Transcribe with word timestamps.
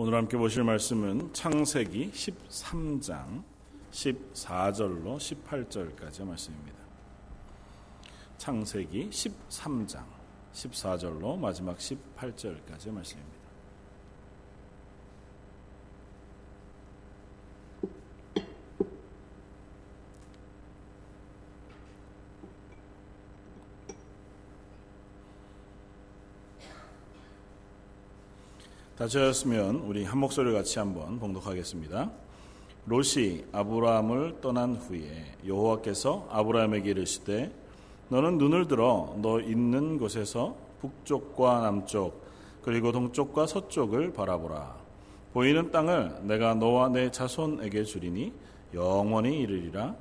오늘 0.00 0.14
함께 0.14 0.36
보실 0.36 0.62
말씀은 0.62 1.32
창세기 1.32 2.12
13장 2.12 3.42
14절로 3.90 5.16
18절까지 5.16 6.24
말씀입니다. 6.24 6.78
창세기 8.36 9.10
13장 9.10 10.04
14절로 10.52 11.36
마지막 11.36 11.76
18절까지 11.78 12.92
말씀입니다. 12.92 13.37
다저였으면 28.98 29.76
우리 29.86 30.02
한 30.02 30.18
목소리 30.18 30.52
같이 30.52 30.80
한번 30.80 31.20
봉독하겠습니다. 31.20 32.10
롯이 32.86 33.44
아브라함을 33.52 34.40
떠난 34.40 34.74
후에 34.74 35.36
여호와께서 35.46 36.26
아브라함에게 36.28 36.90
이르시되 36.90 37.52
너는 38.08 38.38
눈을 38.38 38.66
들어 38.66 39.14
너 39.22 39.40
있는 39.40 39.98
곳에서 39.98 40.56
북쪽과 40.80 41.60
남쪽 41.60 42.24
그리고 42.62 42.90
동쪽과 42.90 43.46
서쪽을 43.46 44.12
바라보라. 44.14 44.76
보이는 45.32 45.70
땅을 45.70 46.22
내가 46.22 46.56
너와 46.56 46.88
내 46.88 47.08
자손에게 47.12 47.84
주리니 47.84 48.32
영원히 48.74 49.42
이르리라. 49.42 49.94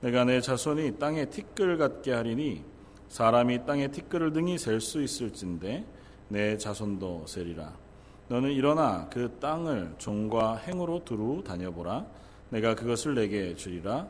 내가 0.00 0.24
내 0.24 0.40
자손이 0.40 0.98
땅에 0.98 1.26
티끌 1.26 1.78
같게 1.78 2.14
하리니 2.14 2.64
사람이 3.10 3.64
땅에 3.64 3.92
티끌을 3.92 4.32
등이 4.32 4.58
셀 4.58 4.80
수 4.80 5.00
있을진데 5.00 5.84
내 6.26 6.58
자손도 6.58 7.26
세리라 7.28 7.89
너는 8.30 8.52
일어나 8.52 9.08
그 9.10 9.38
땅을 9.40 9.96
종과 9.98 10.58
행으로 10.58 11.04
두루 11.04 11.42
다녀보라. 11.42 12.06
내가 12.50 12.76
그것을 12.76 13.16
내게 13.16 13.56
주리라. 13.56 14.06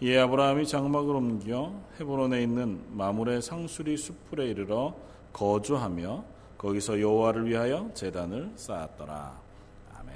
이에 0.00 0.20
아브라함이 0.20 0.68
장막을 0.68 1.16
옮겨 1.16 1.72
헤브론에 1.98 2.44
있는 2.44 2.80
마물의 2.96 3.42
상수리 3.42 3.96
숲풀에 3.96 4.46
이르러 4.46 4.94
거주하며 5.32 6.22
거기서 6.56 7.00
여호와를 7.00 7.48
위하여 7.48 7.90
제단을 7.92 8.52
쌓았더라. 8.54 9.36
아멘. 9.98 10.14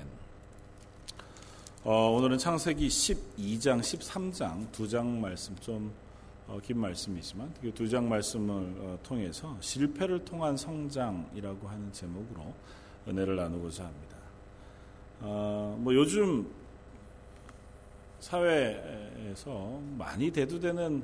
어, 1.82 2.10
오늘은 2.12 2.38
창세기 2.38 2.86
12장, 2.86 3.80
13장 3.80 4.70
두 4.70 4.86
장 4.86 5.20
말씀 5.20 5.56
좀긴 5.56 5.90
어, 6.46 6.60
말씀이지만 6.76 7.52
그 7.60 7.72
두 7.72 7.88
장 7.88 8.08
말씀을 8.08 8.54
어, 8.78 8.98
통해서 9.02 9.56
실패를 9.58 10.24
통한 10.24 10.56
성장이라고 10.56 11.66
하는 11.68 11.92
제목으로 11.92 12.54
은혜를 13.10 13.36
나누고자 13.36 13.84
합니다. 13.84 14.16
어, 15.20 15.76
뭐 15.80 15.94
요즘 15.94 16.48
사회에서 18.20 19.80
많이 19.98 20.30
대두되는 20.30 21.02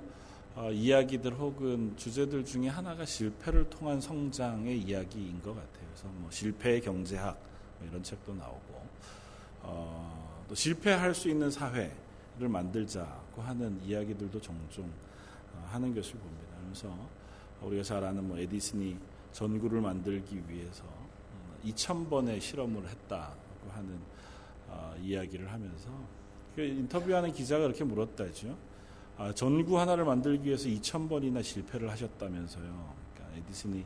어, 0.54 0.70
이야기들 0.70 1.34
혹은 1.34 1.94
주제들 1.96 2.44
중에 2.44 2.68
하나가 2.68 3.04
실패를 3.04 3.68
통한 3.68 4.00
성장의 4.00 4.78
이야기인 4.78 5.42
것 5.42 5.50
같아요. 5.50 5.86
그래서 5.88 6.08
뭐 6.14 6.30
실패의 6.30 6.80
경제학 6.80 7.36
뭐 7.78 7.88
이런 7.88 8.02
책도 8.02 8.34
나오고 8.34 8.86
어, 9.62 10.44
또 10.48 10.54
실패할 10.54 11.14
수 11.14 11.28
있는 11.28 11.50
사회를 11.50 12.48
만들자고 12.48 13.42
하는 13.42 13.78
이야기들도 13.82 14.40
종종 14.40 14.84
어, 15.54 15.68
하는 15.68 15.94
것을 15.94 16.14
봅니다. 16.14 16.56
그래서 16.64 16.96
우리가 17.60 17.82
잘 17.82 18.02
아는 18.04 18.26
뭐 18.26 18.38
에디슨이 18.38 18.96
전구를 19.32 19.80
만들기 19.80 20.42
위해서 20.48 20.84
2,000번의 21.64 22.40
실험을 22.40 22.88
했다고 22.88 23.70
하는 23.70 23.98
어, 24.68 24.94
이야기를 25.02 25.52
하면서 25.52 25.88
그 26.54 26.62
인터뷰하는 26.62 27.32
기자가 27.32 27.64
그렇게 27.64 27.84
물었다죠. 27.84 28.56
아, 29.18 29.32
전구 29.32 29.78
하나를 29.78 30.04
만들기 30.04 30.46
위해서 30.46 30.68
2,000번이나 30.68 31.42
실패를 31.42 31.90
하셨다면서요. 31.90 32.94
그러니까 33.14 33.38
에디슨이 33.38 33.84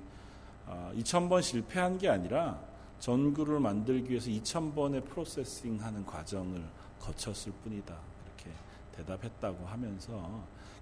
아, 0.66 0.92
2,000번 0.96 1.42
실패한 1.42 1.98
게 1.98 2.08
아니라 2.08 2.60
전구를 3.00 3.60
만들기 3.60 4.10
위해서 4.10 4.28
2,000번의 4.30 5.04
프로세싱 5.06 5.82
하는 5.82 6.04
과정을 6.04 6.62
거쳤을 7.00 7.52
뿐이다. 7.64 7.96
이렇게 8.26 8.56
대답했다고 8.96 9.66
하면서 9.66 10.12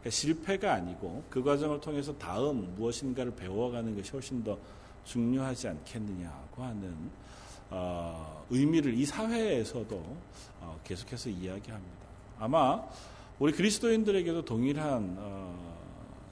그러니까 0.00 0.10
실패가 0.10 0.75
아니고 0.75 1.25
그 1.31 1.43
과정을 1.43 1.81
통해서 1.81 2.16
다음 2.19 2.75
무엇인가를 2.76 3.34
배워가는 3.34 3.97
것이 3.97 4.10
훨씬 4.12 4.43
더 4.43 4.59
중요하지 5.04 5.69
않겠느냐고 5.69 6.62
하는 6.62 7.10
어, 7.70 8.44
의미를 8.50 8.94
이 8.94 9.04
사회에서도 9.04 9.97
어, 10.60 10.81
계속해서 10.84 11.31
이야기합니다. 11.31 12.06
아마 12.38 12.82
우리 13.38 13.53
그리스도인들에게도 13.53 14.44
동일한 14.44 15.16
어, 15.19 15.78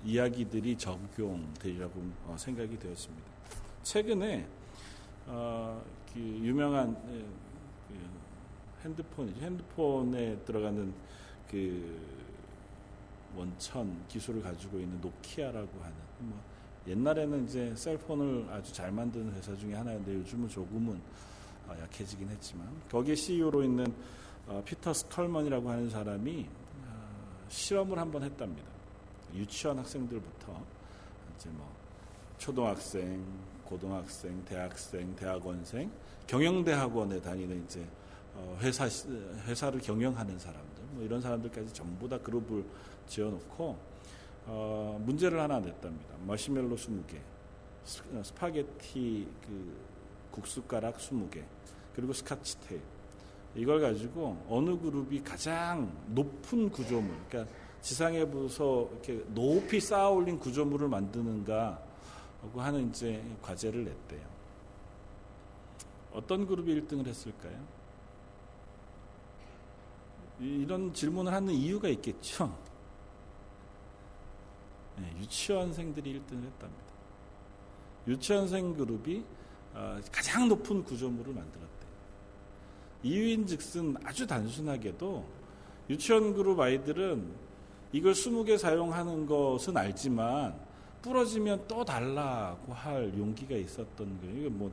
이야기들이 0.05 0.77
적용되리라고 0.79 2.03
어, 2.27 2.37
생각이 2.39 2.79
되었습니다. 2.79 3.27
최근에 3.83 4.47
어, 5.27 5.83
그 6.13 6.21
유명한 6.21 6.97
예, 7.11 7.25
그 7.89 8.85
핸드폰 8.85 9.35
핸드폰에 9.41 10.39
들어가는 10.45 10.93
그 11.51 12.01
원천 13.37 14.07
기술을 14.09 14.43
가지고 14.43 14.79
있는 14.79 15.01
노키아라고 15.01 15.81
하는 15.81 15.95
뭐 16.21 16.41
옛날에는 16.87 17.45
이제 17.47 17.75
cell 17.75 17.99
phone을 17.99 18.47
아주 18.51 18.73
잘 18.73 18.93
만드는 18.93 19.33
회사 19.35 19.57
중에 19.57 19.75
하나인데 19.75 20.15
요즘은 20.15 20.49
조금은 20.49 21.01
어, 21.67 21.77
약해지긴 21.83 22.29
했지만 22.29 22.69
거기에 22.91 23.15
CEO로 23.15 23.65
있는 23.65 23.93
어, 24.47 24.63
피터 24.65 24.93
스킬먼이라고 24.93 25.69
하는 25.69 25.91
사람이 25.91 26.47
어, 26.87 27.47
실험을 27.49 27.99
한번 27.99 28.23
했답니다. 28.23 28.69
유치원 29.35 29.79
학생들부터 29.79 30.63
이제 31.37 31.51
뭐 31.51 31.69
초등학생, 32.39 33.25
고등학생, 33.65 34.45
대학생, 34.45 35.15
대학원생, 35.17 35.91
경영대학원에 36.27 37.21
다니는 37.21 37.65
이제 37.65 37.85
회사 38.61 38.85
회사를 39.47 39.81
경영하는 39.81 40.39
사람들, 40.39 40.85
뭐 40.93 41.05
이런 41.05 41.21
사람들까지 41.21 41.73
전부 41.73 42.09
다 42.09 42.19
그룹을 42.19 42.65
지어놓고 43.09 43.77
어, 44.47 45.01
문제를 45.05 45.41
하나 45.41 45.59
냈답니다. 45.59 46.15
마시멜로 46.25 46.77
20개, 46.77 47.17
어, 48.13 48.23
스파게티 48.23 49.29
그 49.47 49.77
국수가락 50.31 50.99
20개, 50.99 51.43
그리고 51.95 52.13
스카치 52.13 52.59
테이프. 52.61 52.85
이걸 53.55 53.81
가지고 53.81 54.45
어느 54.49 54.79
그룹이 54.79 55.23
가장 55.23 55.91
높은 56.09 56.71
구조물, 56.71 57.17
그러니까 57.29 57.53
지상에서부터 57.81 58.89
이렇게 58.93 59.25
높이 59.29 59.81
쌓아 59.81 60.11
올린 60.11 60.39
구조물을 60.39 60.89
만드는가 60.89 61.81
하고 62.43 62.61
하는 62.61 62.91
이제 62.91 63.23
과제를 63.43 63.85
냈대요. 63.85 64.37
어떤 66.13 66.47
그룹이 66.47 66.81
1등을 66.81 67.07
했을까요? 67.07 67.77
이런 70.41 70.93
질문을 70.93 71.33
하는 71.33 71.53
이유가 71.53 71.89
있겠죠. 71.89 72.55
네, 74.99 75.15
유치원생들이 75.21 76.13
1등을 76.15 76.45
했답니다. 76.45 76.87
유치원생 78.07 78.75
그룹이 78.75 79.25
어, 79.75 79.99
가장 80.11 80.49
높은 80.49 80.83
구조물을 80.85 81.35
만들었대요. 81.35 81.67
이유인 83.03 83.47
즉슨 83.47 83.95
아주 84.05 84.27
단순하게도 84.27 85.25
유치원 85.91 86.35
그룹 86.35 86.59
아이들은 86.61 87.47
이걸 87.93 88.13
20개 88.13 88.59
사용하는 88.59 89.27
것은 89.27 89.77
알지만 89.77 90.55
부러지면 91.03 91.65
또 91.69 91.85
달라고 91.85 92.73
할 92.73 93.13
용기가 93.17 93.55
있었던 93.55 94.21
거예요. 94.21 94.37
이게 94.39 94.49
뭐 94.49 94.73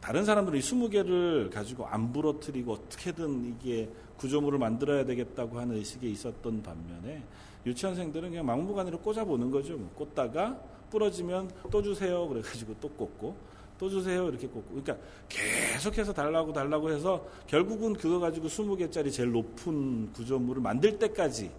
다른 0.00 0.24
사람들이 0.24 0.60
20개를 0.60 1.52
가지고 1.52 1.86
안 1.86 2.12
부러뜨리고 2.12 2.72
어떻게든 2.72 3.56
이게 3.60 3.88
구조물을 4.16 4.58
만들어야 4.58 5.04
되겠다고 5.04 5.58
하는 5.58 5.76
의식이 5.76 6.10
있었던 6.10 6.62
반면에 6.62 7.22
유치원생들은 7.68 8.30
그냥 8.30 8.46
막무가내로 8.46 8.98
꽂아보는 8.98 9.50
거죠. 9.50 9.76
뭐 9.76 9.90
꽂다가 9.94 10.58
부러지면 10.90 11.50
또 11.70 11.82
주세요. 11.82 12.26
그래가지고 12.28 12.74
또 12.80 12.88
꽂고 12.88 13.36
또 13.78 13.88
주세요. 13.88 14.28
이렇게 14.28 14.46
꽂고. 14.46 14.82
그러니까 14.82 14.96
계속해서 15.28 16.12
달라고 16.12 16.52
달라고 16.52 16.90
해서 16.90 17.26
결국은 17.46 17.94
그거 17.94 18.18
가지고 18.18 18.48
20개짜리 18.48 19.12
제일 19.12 19.30
높은 19.32 20.12
구조물을 20.12 20.60
만들 20.62 20.98
때까지 20.98 21.50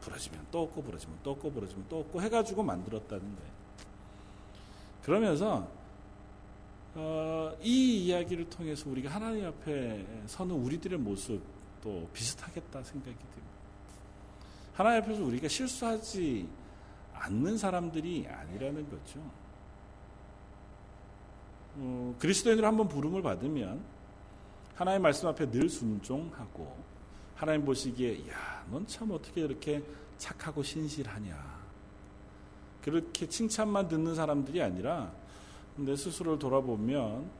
부러지면 0.00 0.46
또 0.50 0.66
꽂고 0.66 0.82
부러지면 0.82 1.18
또 1.22 1.34
꽂고 1.34 1.52
부러지면 1.52 1.84
또 1.88 1.96
꽂고 2.04 2.22
해가지고 2.22 2.62
만들었다는 2.62 3.22
거예요. 3.22 3.54
그러면서 5.02 5.66
어, 6.96 7.52
이 7.60 8.04
이야기를 8.04 8.48
통해서 8.50 8.88
우리가 8.88 9.10
하나님 9.10 9.46
앞에 9.46 10.06
서는 10.26 10.54
우리들의 10.54 10.98
모습도 10.98 12.08
비슷하겠다 12.12 12.82
생각이 12.82 13.16
듭니다. 13.16 13.53
하나님 14.74 15.02
앞에서 15.02 15.24
우리가 15.24 15.48
실수하지 15.48 16.48
않는 17.14 17.56
사람들이 17.56 18.26
아니라는 18.28 18.90
거죠. 18.90 19.20
어, 21.76 22.14
그리스도인으로 22.18 22.66
한번 22.66 22.88
부름을 22.88 23.22
받으면 23.22 23.80
하나님 24.74 25.02
말씀 25.02 25.28
앞에 25.28 25.50
늘 25.50 25.68
순종하고 25.68 26.76
하나님 27.36 27.64
보시기에 27.64 28.28
야, 28.28 28.64
넌 28.70 28.86
참 28.86 29.10
어떻게 29.12 29.42
이렇게 29.42 29.82
착하고 30.18 30.62
신실하냐. 30.62 31.64
그렇게 32.82 33.28
칭찬만 33.28 33.88
듣는 33.88 34.14
사람들이 34.14 34.60
아니라 34.60 35.12
내 35.76 35.96
스스로를 35.96 36.38
돌아보면 36.38 37.30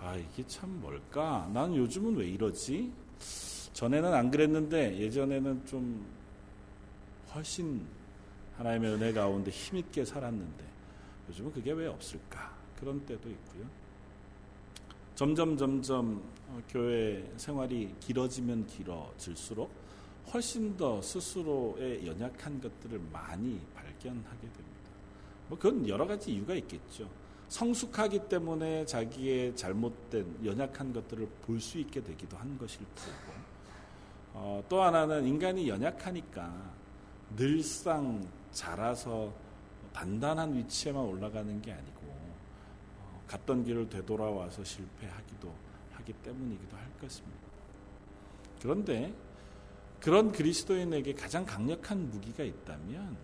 아, 0.00 0.16
이게 0.16 0.46
참 0.46 0.80
뭘까? 0.80 1.50
난 1.52 1.74
요즘은 1.74 2.16
왜 2.16 2.28
이러지? 2.28 2.92
전에는 3.72 4.14
안 4.14 4.30
그랬는데 4.30 4.98
예전에는 4.98 5.66
좀 5.66 6.19
훨씬 7.34 7.86
하나님의 8.56 8.94
은혜 8.94 9.12
가운데 9.12 9.50
힘있게 9.50 10.04
살았는데 10.04 10.64
요즘은 11.28 11.52
그게 11.52 11.72
왜 11.72 11.86
없을까? 11.86 12.54
그런 12.78 13.04
때도 13.06 13.28
있고요. 13.30 13.66
점점 15.14 15.56
점점 15.56 16.22
어, 16.48 16.60
교회 16.68 17.30
생활이 17.36 17.94
길어지면 18.00 18.66
길어질수록 18.66 19.70
훨씬 20.32 20.76
더 20.76 21.00
스스로의 21.02 22.06
연약한 22.06 22.60
것들을 22.60 22.98
많이 23.12 23.60
발견하게 23.74 24.40
됩니다. 24.40 24.90
뭐 25.48 25.58
그건 25.58 25.86
여러 25.88 26.06
가지 26.06 26.32
이유가 26.32 26.54
있겠죠. 26.54 27.08
성숙하기 27.48 28.28
때문에 28.28 28.86
자기의 28.86 29.56
잘못된 29.56 30.44
연약한 30.44 30.92
것들을 30.92 31.28
볼 31.42 31.60
수 31.60 31.78
있게 31.78 32.02
되기도 32.02 32.36
한 32.36 32.56
것일 32.56 32.78
테고 32.94 33.40
어, 34.34 34.64
또 34.68 34.82
하나는 34.82 35.26
인간이 35.26 35.68
연약하니까 35.68 36.79
늘상 37.36 38.26
자라서 38.52 39.32
단단한 39.92 40.56
위치에만 40.56 41.02
올라가는 41.02 41.60
게 41.62 41.72
아니고 41.72 42.00
어, 42.02 43.22
갔던 43.26 43.64
길을 43.64 43.88
되돌아와서 43.88 44.64
실패하기도 44.64 45.52
하기 45.92 46.12
때문이기도 46.12 46.76
할 46.76 46.86
것입니다. 47.00 47.40
그런데 48.60 49.12
그런 50.00 50.32
그리스도인에게 50.32 51.14
가장 51.14 51.44
강력한 51.44 52.10
무기가 52.10 52.42
있다면 52.42 53.16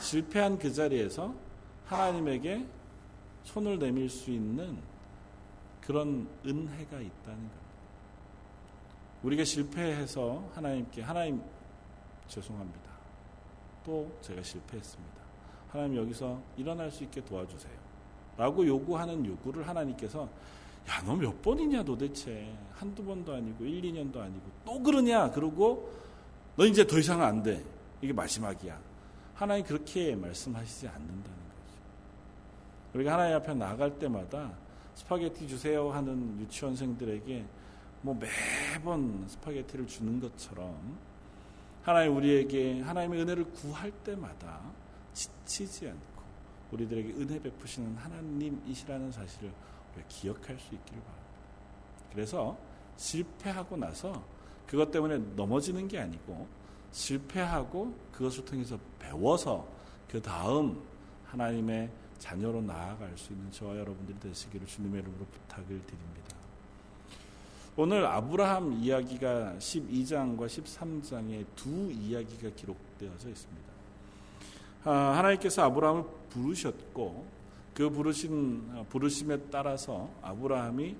실패한 0.00 0.58
그 0.58 0.72
자리에서 0.72 1.34
하나님에게 1.86 2.66
손을 3.44 3.78
내밀 3.78 4.08
수 4.08 4.30
있는 4.30 4.78
그런 5.80 6.28
은혜가 6.44 7.00
있다는 7.00 7.38
겁니다. 7.38 7.60
우리가 9.22 9.44
실패해서 9.44 10.50
하나님께 10.54 11.02
하나님 11.02 11.42
죄송합니다. 12.28 12.89
또 13.84 14.10
제가 14.20 14.42
실패했습니다. 14.42 15.20
하나님 15.70 15.96
여기서 15.96 16.40
일어날 16.56 16.90
수 16.90 17.04
있게 17.04 17.24
도와주세요. 17.24 17.72
라고 18.36 18.66
요구하는 18.66 19.24
요구를 19.24 19.66
하나님께서 19.68 20.28
야, 20.88 21.02
너 21.04 21.14
몇 21.14 21.42
번이냐 21.42 21.82
도대체. 21.84 22.52
한두 22.72 23.04
번도 23.04 23.34
아니고 23.34 23.64
1, 23.64 23.82
2년도 23.82 24.16
아니고 24.18 24.42
또 24.64 24.82
그러냐. 24.82 25.30
그러고 25.30 25.92
너 26.56 26.64
이제 26.64 26.86
더 26.86 26.98
이상은 26.98 27.24
안 27.24 27.42
돼. 27.42 27.62
이게 28.00 28.12
마지막이야. 28.12 28.78
하나님 29.34 29.64
그렇게 29.64 30.14
말씀하시지 30.16 30.88
않는다는 30.88 31.22
거죠. 31.22 31.78
우리가 32.94 33.12
하나님 33.12 33.36
앞에 33.36 33.54
나갈 33.54 33.98
때마다 33.98 34.52
스파게티 34.94 35.46
주세요 35.48 35.90
하는 35.90 36.38
유치원생들에게 36.40 37.44
뭐 38.02 38.18
매번 38.18 39.24
스파게티를 39.28 39.86
주는 39.86 40.18
것처럼 40.20 40.98
하나님 41.82 42.16
우리에게 42.16 42.80
하나님의 42.80 43.22
은혜를 43.22 43.44
구할 43.52 43.90
때마다 43.90 44.60
지치지 45.12 45.88
않고 45.88 46.22
우리들에게 46.72 47.12
은혜 47.14 47.40
베푸시는 47.40 47.96
하나님이시라는 47.96 49.10
사실을 49.10 49.52
우리가 49.94 50.08
기억할 50.08 50.58
수 50.58 50.74
있기를 50.74 51.02
바랍니다. 51.02 51.30
그래서 52.12 52.56
실패하고 52.96 53.76
나서 53.76 54.24
그것 54.66 54.90
때문에 54.90 55.18
넘어지는 55.34 55.88
게 55.88 55.98
아니고 55.98 56.46
실패하고 56.92 57.94
그것을 58.12 58.44
통해서 58.44 58.78
배워서 58.98 59.66
그 60.08 60.20
다음 60.20 60.82
하나님의 61.24 61.90
자녀로 62.18 62.60
나아갈 62.62 63.16
수 63.16 63.32
있는 63.32 63.50
저와 63.50 63.76
여러분들이 63.78 64.20
되시기를 64.20 64.66
주님의 64.66 65.00
이름으로 65.00 65.24
부탁을 65.24 65.66
드립니다. 65.66 66.19
오늘 67.82 68.04
아브라함 68.04 68.74
이야기가 68.74 69.54
12장과 69.58 70.40
13장에 70.40 71.46
두 71.56 71.90
이야기가 71.90 72.50
기록되어져 72.54 73.30
있습니다. 73.30 73.70
아, 74.84 74.92
하나님께서 75.16 75.62
아브라함을 75.62 76.04
부르셨고 76.28 77.24
그 77.72 77.88
부르신 77.88 78.84
부르심에 78.90 79.38
따라서 79.50 80.10
아브라함이 80.20 80.94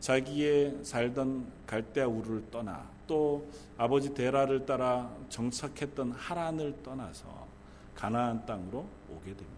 자기의 0.00 0.78
살던 0.82 1.52
갈대아 1.66 2.06
우르를 2.06 2.50
떠나 2.50 2.88
또 3.06 3.46
아버지 3.76 4.14
데라를 4.14 4.64
따라 4.64 5.14
정착했던 5.28 6.12
하란을 6.12 6.82
떠나서 6.82 7.46
가나안 7.94 8.46
땅으로 8.46 8.86
오게 9.10 9.26
됩니다. 9.26 9.50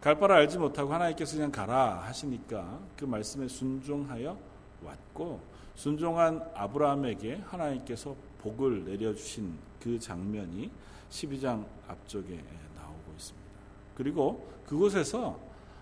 갈 0.00 0.16
바를 0.16 0.36
알지 0.36 0.58
못하고 0.58 0.94
하나님께서 0.94 1.34
그냥 1.34 1.50
가라 1.50 2.04
하시니까 2.04 2.78
그 2.96 3.04
말씀에 3.04 3.48
순종하여 3.48 4.53
왔고 4.84 5.40
순종한 5.74 6.42
아브라함에게 6.54 7.42
하나님께서 7.46 8.14
복을 8.38 8.84
내려주신 8.84 9.58
그 9.80 9.98
장면이 9.98 10.70
12장 11.10 11.64
앞쪽에 11.88 12.42
나오고 12.76 13.12
있습니다. 13.16 13.48
그리고 13.96 14.48
그곳에서 14.66 15.38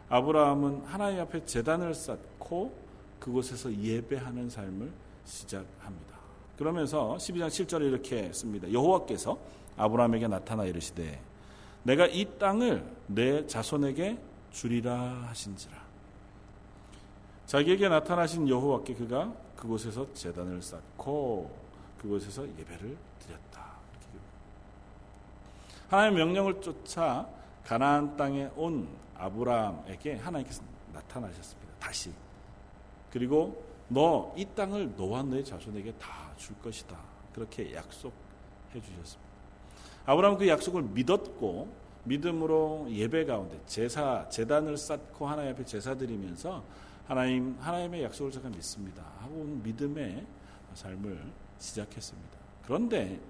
아브라함은 0.09 0.83
하나님 0.85 1.21
앞에 1.21 1.45
재단을 1.45 1.95
쌓고 1.95 2.73
그곳에서 3.19 3.73
예배하는 3.73 4.51
삶을 4.51 4.93
시작합니다. 5.25 6.17
그러면서 6.59 7.17
12장 7.19 7.47
7절에 7.49 7.83
이렇게 7.83 8.33
씁니다. 8.33 8.71
여호와께서 8.71 9.39
아브라함에게 9.77 10.29
나타나 10.29 10.65
이르시되 10.65 11.21
내가 11.85 12.07
이 12.07 12.27
땅을 12.39 12.85
내 13.07 13.47
자손에게 13.47 14.19
주리라 14.53 15.27
하신지라. 15.29 15.82
자기에게 17.47 17.89
나타나신 17.89 18.49
여호와께 18.49 18.95
그가 18.95 19.33
그곳에서 19.57 20.13
재단을 20.15 20.63
쌓고 20.63 21.51
그곳에서 22.01 22.47
예배를 22.47 22.97
드렸다. 23.21 23.73
하나님의 25.89 26.25
명령을 26.25 26.61
쫓아 26.63 27.29
가나안 27.65 28.17
땅에 28.17 28.49
온 28.57 28.89
아브라함에게 29.17 30.17
하나님께서 30.17 30.63
나타나셨습니다. 30.93 31.73
다시. 31.79 32.11
그리고 33.13 33.63
너 33.89 34.33
이 34.37 34.47
땅을 34.55 34.95
너와 34.97 35.23
너의 35.23 35.45
자손에게 35.45 35.93
다 35.93 36.23
줄 36.39 36.57
것이다. 36.61 36.97
그렇게 37.35 37.73
약속해 37.75 38.13
주셨습니다. 38.73 39.31
아브라함은 40.07 40.39
그 40.39 40.49
약속을 40.49 40.83
믿었고 40.83 41.69
믿음으로 42.05 42.87
예배 42.91 43.27
가운데 43.27 43.61
제사 43.67 44.29
재단을 44.29 44.77
쌓고 44.77 45.29
하나님 45.29 45.53
앞에 45.53 45.65
제사 45.65 45.95
드리면서 45.95 46.65
하나님 47.07 47.57
하나님의 47.59 48.05
약속을 48.05 48.31
제가 48.31 48.49
믿습니다 48.49 49.05
하고 49.21 49.45
믿음의 49.63 50.25
삶을 50.75 51.23
시작했습니다. 51.59 52.39
그런데 52.65 53.21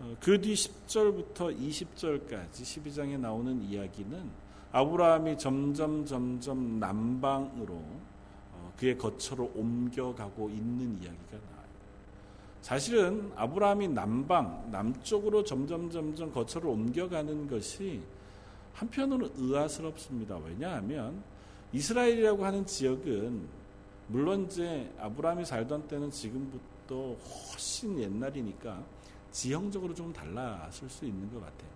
어, 0.00 0.16
그뒤 0.20 0.54
10절부터 0.54 1.56
20절까지 1.56 2.52
12장에 2.52 3.18
나오는 3.18 3.62
이야기는 3.62 4.44
아브라함이 4.72 5.38
점점 5.38 6.04
점점 6.04 6.80
남방으로 6.80 7.74
어, 7.74 8.72
그의 8.76 8.98
거처로 8.98 9.52
옮겨가고 9.54 10.50
있는 10.50 11.00
이야기가 11.00 11.30
나와요. 11.30 11.64
사실은 12.60 13.30
아브라함이 13.36 13.88
남방, 13.88 14.68
남쪽으로 14.72 15.44
점점 15.44 15.90
점점 15.90 16.32
거처를 16.32 16.68
옮겨가는 16.70 17.48
것이 17.48 18.02
한편으로는 18.72 19.30
의아스럽습니다. 19.36 20.38
왜냐하면 20.38 21.22
이스라엘이라고 21.74 22.44
하는 22.44 22.64
지역은 22.64 23.48
물론 24.06 24.46
이제 24.46 24.92
아브라함이 25.00 25.44
살던 25.44 25.88
때는 25.88 26.08
지금부터 26.08 27.16
훨씬 27.16 27.98
옛날이니까 27.98 28.80
지형적으로 29.32 29.92
좀 29.92 30.12
달랐을 30.12 30.88
수 30.88 31.04
있는 31.04 31.32
것 31.32 31.40
같아요. 31.40 31.74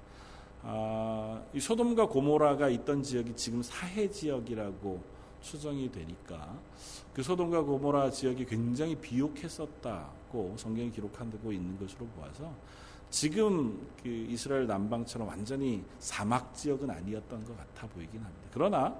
아, 0.63 1.43
이 1.53 1.59
소돔과 1.59 2.07
고모라가 2.07 2.69
있던 2.69 3.03
지역이 3.03 3.35
지금 3.35 3.61
사해 3.61 4.09
지역이라고 4.09 5.03
추정이 5.41 5.91
되니까 5.91 6.57
그 7.13 7.23
소돔과 7.23 7.63
고모라 7.63 8.13
지역이 8.13 8.47
굉장히 8.47 8.95
비옥했었다고 8.95 10.55
성경이 10.57 10.93
기록하고 10.93 11.51
있는 11.51 11.77
것으로 11.77 12.07
보아서 12.07 12.53
지금 13.11 13.85
그 14.03 14.09
이스라엘 14.09 14.69
남방처럼 14.69 15.27
완전히 15.27 15.83
사막 15.99 16.55
지역은 16.55 16.89
아니었던 16.89 17.45
것 17.45 17.57
같아 17.57 17.89
보이긴 17.89 18.21
합니다. 18.21 18.49
그러나 18.53 18.95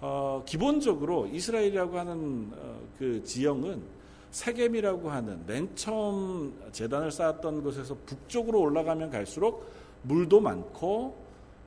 어, 0.00 0.42
기본적으로 0.46 1.26
이스라엘이라고 1.26 1.98
하는 1.98 2.50
어, 2.56 2.80
그 2.98 3.22
지형은 3.24 3.82
세겜이라고 4.30 5.10
하는 5.10 5.44
맨 5.46 5.74
처음 5.76 6.52
재단을 6.72 7.10
쌓았던 7.10 7.62
곳에서 7.62 7.96
북쪽으로 8.04 8.60
올라가면 8.60 9.10
갈수록 9.10 9.70
물도 10.02 10.40
많고 10.40 11.16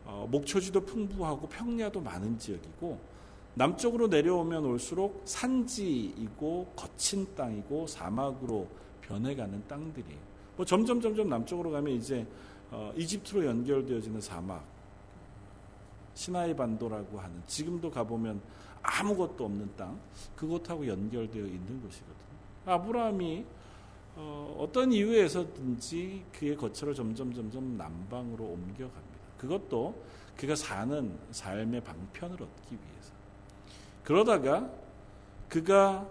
어, 0.05 0.27
목초지도 0.29 0.81
풍부하고 0.81 1.47
평야도 1.47 2.01
많은 2.01 2.37
지역이고 2.37 2.99
남쪽으로 3.55 4.07
내려오면 4.07 4.65
올수록 4.65 5.21
산지이고 5.25 6.73
거친 6.75 7.27
땅이고 7.35 7.87
사막으로 7.87 8.67
변해가는 9.01 9.63
땅들이에요. 9.67 10.19
뭐 10.57 10.65
점점 10.65 11.01
점점 11.01 11.29
남쪽으로 11.29 11.71
가면 11.71 11.93
이제 11.93 12.25
어, 12.69 12.91
이집트로 12.95 13.45
연결되어지는 13.45 14.19
사막, 14.21 14.63
시나이 16.17 16.55
반도라고 16.55 17.19
하는 17.19 17.43
지금도 17.45 17.91
가보면 17.91 18.41
아무것도 18.81 19.45
없는 19.45 19.69
땅 19.77 19.99
그것하고 20.35 20.87
연결되어 20.87 21.45
있는 21.45 21.81
곳이거든요. 21.81 22.17
아브라함이 22.65 23.45
어, 24.15 24.67
떤 24.73 24.91
이유에서든지 24.91 26.25
그의 26.33 26.55
거처를 26.57 26.95
점점 26.95 27.31
점점 27.31 27.77
남방으로 27.77 28.43
옮겨갑니다. 28.45 29.17
그것도 29.37 29.93
그가 30.35 30.55
사는 30.55 31.15
삶의 31.29 31.81
방편을 31.81 32.33
얻기 32.33 32.71
위해서. 32.71 33.11
그러다가 34.03 34.71
그가 35.47 36.07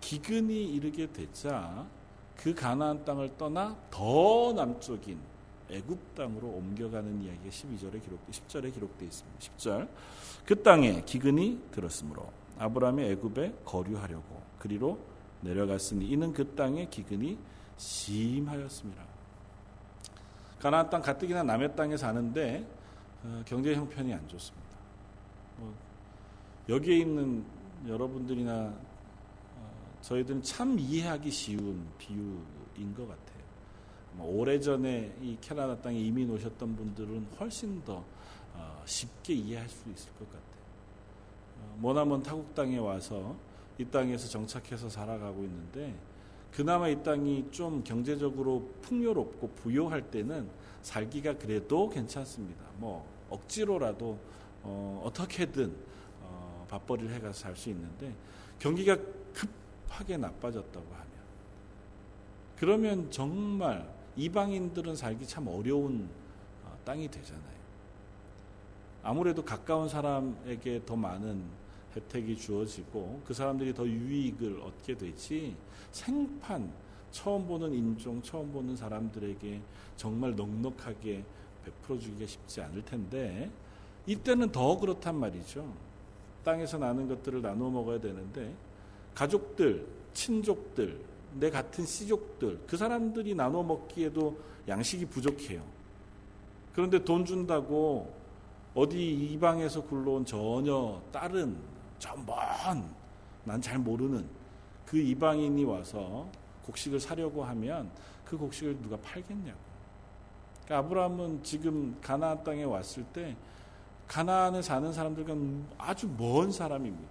기근이 0.00 0.72
이르게 0.72 1.12
되자 1.12 1.86
그 2.34 2.54
가나안 2.54 3.04
땅을 3.04 3.36
떠나 3.36 3.76
더 3.90 4.54
남쪽인 4.54 5.18
애굽 5.70 6.14
땅으로 6.14 6.48
옮겨가는 6.48 7.22
이야기가 7.22 7.48
12절에 7.48 8.02
기록 8.02 8.30
10절에 8.30 8.72
기록되어 8.72 9.08
있습니다. 9.08 9.38
10절 9.38 9.88
그 10.44 10.62
땅에 10.62 11.02
기근이 11.04 11.60
들었으므로 11.70 12.30
아브라함이 12.58 13.04
애굽에 13.04 13.60
거류하려고 13.64 14.42
그리로 14.58 14.98
내려갔으니 15.40 16.06
이는 16.08 16.32
그 16.32 16.54
땅에 16.54 16.86
기근이 16.86 17.38
심하였습니다. 17.76 19.02
가나안 20.58 20.90
땅 20.90 21.00
가뜩이나 21.00 21.42
남의 21.42 21.74
땅에 21.74 21.96
사는데 21.96 22.66
어, 23.24 23.42
경제 23.46 23.74
형편이 23.74 24.12
안 24.12 24.28
좋습니다. 24.28 24.68
뭐 25.56 25.74
여기에 26.68 26.98
있는 26.98 27.44
여러분들이나 27.86 28.52
어, 29.56 29.98
저희들은 30.02 30.42
참 30.42 30.78
이해하기 30.78 31.30
쉬운 31.30 31.86
비유인 31.96 32.94
것 32.94 33.08
같아요. 33.08 33.29
뭐 34.14 34.38
오래전에 34.38 35.16
이 35.22 35.36
캐나다 35.40 35.80
땅에 35.80 35.98
이민 35.98 36.30
오셨던 36.30 36.76
분들은 36.76 37.26
훨씬 37.38 37.82
더 37.84 38.04
어, 38.54 38.82
쉽게 38.84 39.34
이해할 39.34 39.68
수 39.68 39.88
있을 39.90 40.12
것 40.14 40.26
같아요. 40.26 40.50
머나먼 41.78 42.22
타국 42.22 42.54
땅에 42.54 42.78
와서 42.78 43.36
이 43.78 43.84
땅에서 43.84 44.28
정착해서 44.28 44.88
살아가고 44.88 45.42
있는데 45.44 45.94
그나마 46.52 46.88
이 46.88 47.02
땅이 47.02 47.46
좀 47.50 47.82
경제적으로 47.84 48.68
풍요롭고 48.82 49.48
부요할 49.50 50.10
때는 50.10 50.48
살기가 50.82 51.38
그래도 51.38 51.88
괜찮습니다. 51.88 52.64
뭐 52.76 53.06
억지로라도 53.30 54.18
어, 54.62 55.02
어떻게든 55.04 55.74
어, 56.22 56.66
밥벌이를 56.68 57.14
해가서 57.14 57.32
살 57.32 57.56
수 57.56 57.70
있는데 57.70 58.14
경기가 58.58 58.96
급하게 59.32 60.16
나빠졌다고 60.16 60.86
하면 60.86 61.10
그러면 62.58 63.10
정말 63.10 63.88
이방인들은 64.20 64.96
살기 64.96 65.26
참 65.26 65.48
어려운 65.48 66.06
어, 66.64 66.78
땅이 66.84 67.08
되잖아요. 67.10 67.60
아무래도 69.02 69.42
가까운 69.42 69.88
사람에게 69.88 70.82
더 70.84 70.94
많은 70.94 71.42
혜택이 71.96 72.36
주어지고 72.36 73.22
그 73.24 73.32
사람들이 73.32 73.72
더 73.72 73.86
유익을 73.86 74.60
얻게 74.60 74.94
되지 74.96 75.56
생판 75.90 76.70
처음 77.10 77.46
보는 77.46 77.72
인종, 77.72 78.20
처음 78.20 78.52
보는 78.52 78.76
사람들에게 78.76 79.60
정말 79.96 80.36
넉넉하게 80.36 81.24
베풀어 81.64 81.98
주기가 81.98 82.26
쉽지 82.26 82.60
않을 82.60 82.84
텐데 82.84 83.50
이때는 84.06 84.52
더 84.52 84.78
그렇단 84.78 85.18
말이죠. 85.18 85.66
땅에서 86.44 86.76
나는 86.76 87.08
것들을 87.08 87.40
나누어 87.40 87.70
먹어야 87.70 87.98
되는데 87.98 88.54
가족들, 89.14 89.86
친족들, 90.12 91.00
내 91.34 91.50
같은 91.50 91.84
씨족들 91.86 92.60
그 92.66 92.76
사람들이 92.76 93.34
나눠 93.34 93.62
먹기에도 93.62 94.38
양식이 94.68 95.06
부족해요. 95.06 95.62
그런데 96.72 97.02
돈 97.02 97.24
준다고 97.24 98.12
어디 98.74 99.12
이방에서 99.12 99.82
굴러온 99.82 100.24
전혀 100.24 101.00
다른 101.12 101.56
저먼 101.98 103.00
난 103.44 103.60
잘 103.60 103.78
모르는 103.78 104.24
그 104.86 104.98
이방인이 104.98 105.64
와서 105.64 106.28
곡식을 106.66 107.00
사려고 107.00 107.44
하면 107.44 107.90
그 108.24 108.36
곡식을 108.36 108.80
누가 108.82 108.96
팔겠냐고. 108.98 109.58
그러니까 110.64 110.78
아브라함은 110.78 111.42
지금 111.42 111.96
가나안 112.00 112.44
땅에 112.44 112.64
왔을 112.64 113.02
때 113.04 113.36
가나안에 114.06 114.62
사는 114.62 114.92
사람들과 114.92 115.34
아주 115.78 116.08
먼 116.16 116.50
사람입니다. 116.52 117.10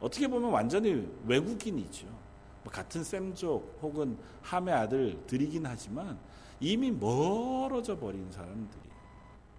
어떻게 0.00 0.26
보면 0.26 0.50
완전히 0.50 1.06
외국인이죠. 1.26 2.06
뭐 2.62 2.72
같은 2.72 3.02
셈족 3.02 3.78
혹은 3.82 4.16
함의 4.42 4.74
아들들이긴 4.74 5.66
하지만 5.66 6.18
이미 6.60 6.90
멀어져 6.90 7.98
버린 7.98 8.30
사람들이. 8.30 8.82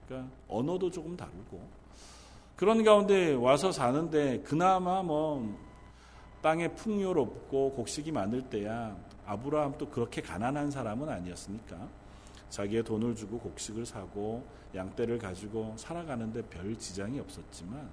그러니까 0.06 0.32
언어도 0.48 0.92
조금 0.92 1.16
다르고 1.18 1.62
그런 2.56 2.84
가운데 2.84 3.34
와서 3.34 3.72
사는데 3.72 4.42
그나마 4.42 5.02
뭐 5.02 5.58
땅에 6.42 6.68
풍요롭고 6.68 7.72
곡식이 7.72 8.12
많을 8.12 8.44
때야 8.44 8.96
아브라함도 9.26 9.90
그렇게 9.90 10.22
가난한 10.22 10.70
사람은 10.72 11.08
아니었으니까 11.10 11.88
자기의 12.50 12.84
돈을 12.84 13.16
주고 13.16 13.40
곡식을 13.40 13.86
사고 13.86 14.44
양떼를 14.76 15.18
가지고 15.18 15.74
살아가는데 15.78 16.42
별 16.44 16.78
지장이 16.78 17.20
없었지만 17.20 17.90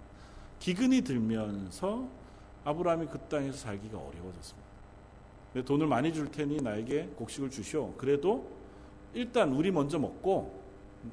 기근이 0.59 1.03
들면서 1.03 2.09
아브라함이 2.65 3.07
그 3.07 3.19
땅에서 3.21 3.57
살기가 3.57 3.99
어려워졌습니다. 3.99 4.68
돈을 5.65 5.87
많이 5.87 6.13
줄 6.13 6.31
테니 6.31 6.59
나에게 6.59 7.11
곡식을 7.17 7.51
주시오. 7.51 7.95
그래도 7.95 8.49
일단 9.15 9.53
우리 9.53 9.71
먼저 9.71 9.99
먹고 9.99 10.63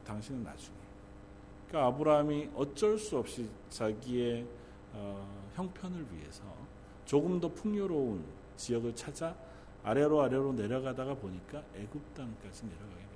당신은 0.06 0.44
나중에. 0.44 0.76
그러니까 1.68 1.88
아브라함이 1.88 2.50
어쩔 2.56 2.98
수 2.98 3.18
없이 3.18 3.50
자기의 3.70 4.46
어, 4.94 5.28
형편을 5.56 6.06
위해서 6.14 6.44
조금 7.06 7.40
더 7.40 7.50
풍요로운 7.50 8.24
지역을 8.58 8.96
찾아 8.96 9.36
아래로 9.84 10.22
아래로 10.22 10.54
내려가다가 10.54 11.14
보니까 11.16 11.62
애굽 11.76 12.14
땅까지 12.16 12.66
내려가게 12.66 12.96
됩니다. 12.96 13.16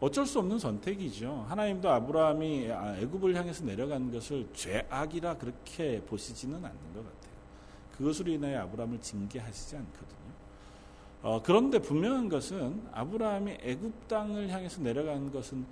어쩔 0.00 0.26
수 0.26 0.38
없는 0.40 0.58
선택이죠. 0.58 1.46
하나님도 1.48 1.88
아브라함이 1.88 2.70
아, 2.70 2.96
애굽을 2.98 3.34
향해서 3.34 3.64
내려간 3.64 4.12
것을 4.12 4.46
죄악이라 4.52 5.38
그렇게 5.38 6.02
보시지는 6.02 6.56
않는 6.56 6.94
것 6.94 7.04
같아요. 7.04 7.25
그것으로 7.98 8.30
인하여 8.32 8.62
아브라함을 8.62 9.00
징계하시지 9.00 9.76
않거든요. 9.76 10.16
어, 11.22 11.42
그런데 11.42 11.78
분명한 11.78 12.28
것은 12.28 12.82
아브라함이 12.92 13.58
애굽 13.62 14.08
땅을 14.08 14.48
향해서 14.50 14.82
내려간 14.82 15.32
것은 15.32 15.64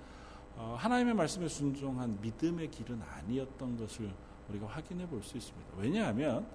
어, 0.57 0.75
하나님의 0.79 1.13
말씀에 1.13 1.47
순종한 1.47 2.17
믿음의 2.21 2.71
길은 2.71 3.01
아니었던 3.01 3.77
것을 3.77 4.09
우리가 4.49 4.67
확인해 4.67 5.07
볼 5.07 5.21
수 5.23 5.37
있습니다. 5.37 5.69
왜냐하면 5.77 6.45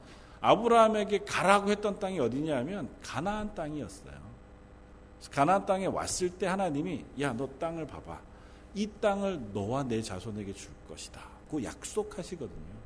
아브라함에게 0.41 1.19
가라고 1.25 1.71
했던 1.71 1.99
땅이 1.99 2.19
어디냐면 2.19 2.89
가나안 3.03 3.55
땅이었어요. 3.55 4.19
가나안 5.31 5.67
땅에 5.67 5.87
왔을 5.87 6.31
때 6.31 6.47
하나님이 6.47 7.05
야 7.21 7.33
너 7.35 7.47
땅을 7.59 7.87
봐봐. 7.87 8.19
이 8.75 8.87
땅을 9.01 9.51
너와 9.53 9.83
내 9.83 10.01
자손에게 10.01 10.55
줄 10.55 10.71
것이다. 10.89 11.21
그 11.51 11.63
약속하시거든요. 11.63 12.80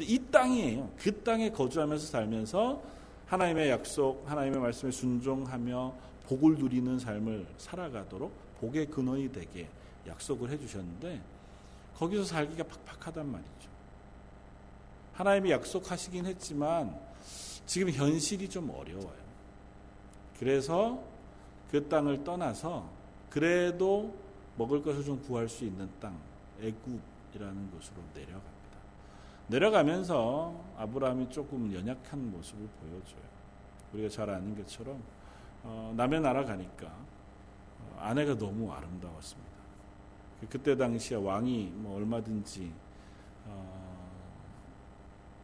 이 0.00 0.18
땅이에요. 0.30 0.90
그 0.96 1.22
땅에 1.22 1.50
거주하면서 1.50 2.06
살면서 2.06 2.82
하나님의 3.26 3.70
약속, 3.70 4.24
하나님의 4.26 4.60
말씀에 4.60 4.90
순종하며 4.90 5.94
복을 6.26 6.56
누리는 6.56 6.98
삶을 6.98 7.46
살아가도록 7.58 8.32
복의 8.60 8.86
근원이 8.86 9.32
되게 9.32 9.68
약속을 10.06 10.50
해주셨는데 10.50 11.20
거기서 11.96 12.24
살기가 12.24 12.64
팍팍하단 12.64 13.30
말이죠. 13.30 13.70
하나님이 15.12 15.50
약속하시긴 15.50 16.26
했지만 16.26 16.98
지금 17.66 17.90
현실이 17.90 18.48
좀 18.48 18.70
어려워요. 18.70 19.22
그래서 20.38 21.02
그 21.70 21.88
땅을 21.88 22.24
떠나서 22.24 22.88
그래도 23.30 24.14
먹을 24.56 24.82
것을 24.82 25.04
좀 25.04 25.22
구할 25.22 25.48
수 25.48 25.64
있는 25.64 25.88
땅 26.00 26.18
애굽이라는 26.60 27.70
곳으로 27.70 27.96
내려갑니다. 28.14 28.61
내려가면서 29.52 30.54
아브라함이 30.78 31.28
조금 31.28 31.70
연약한 31.74 32.30
모습을 32.30 32.66
보여줘요. 32.80 33.20
우리가 33.92 34.08
잘 34.08 34.30
아는 34.30 34.56
것처럼 34.56 35.02
어, 35.62 35.92
남의 35.94 36.22
나라 36.22 36.42
가니까 36.42 36.86
어, 36.86 37.96
아내가 38.00 38.36
너무 38.38 38.72
아름다웠습니다. 38.72 39.52
그때 40.48 40.74
당시에 40.74 41.18
왕이 41.18 41.70
뭐 41.74 41.96
얼마든지 41.96 42.72
어, 43.44 44.02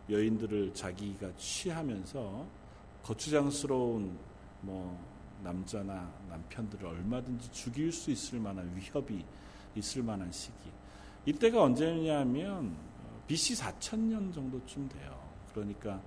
여인들을 0.08 0.72
자기가 0.72 1.36
취하면서 1.36 2.46
거추장스러운 3.02 4.18
뭐 4.62 4.98
남자나 5.42 6.10
남편들을 6.30 6.86
얼마든지 6.86 7.52
죽일 7.52 7.92
수 7.92 8.10
있을 8.10 8.40
만한 8.40 8.74
위협이 8.74 9.22
있을 9.76 10.02
만한 10.02 10.32
시기. 10.32 10.70
이때가 11.26 11.62
언제냐면 11.62 12.87
BC 13.28 13.54
4000년 13.54 14.34
정도쯤 14.34 14.88
돼요. 14.88 15.16
그러니까 15.54 16.00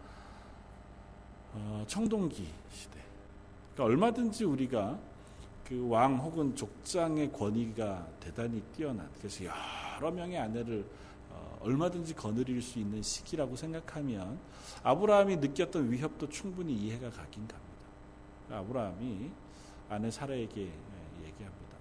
어, 1.53 1.83
청동기 1.87 2.47
시대. 2.71 2.99
그러니까 3.73 3.83
얼마든지 3.85 4.43
우리가 4.43 4.99
그 5.71 5.87
왕 5.87 6.17
혹은 6.17 6.53
족장의 6.53 7.31
권위가 7.31 8.05
대단히 8.19 8.61
뛰어난 8.75 9.09
그래서 9.17 9.45
여러 9.45 10.11
명의 10.11 10.37
아내를 10.37 10.85
어, 11.29 11.59
얼마든지 11.61 12.13
거느릴 12.13 12.61
수 12.61 12.77
있는 12.79 13.01
시기라고 13.01 13.55
생각하면 13.55 14.37
아브라함이 14.83 15.37
느꼈던 15.37 15.89
위협도 15.89 16.27
충분히 16.27 16.73
이해가 16.73 17.09
가긴 17.11 17.47
갑니다. 17.47 17.61
아브라함이 18.49 19.31
아내 19.89 20.11
사라에게 20.11 20.61
얘기합니다. 21.23 21.77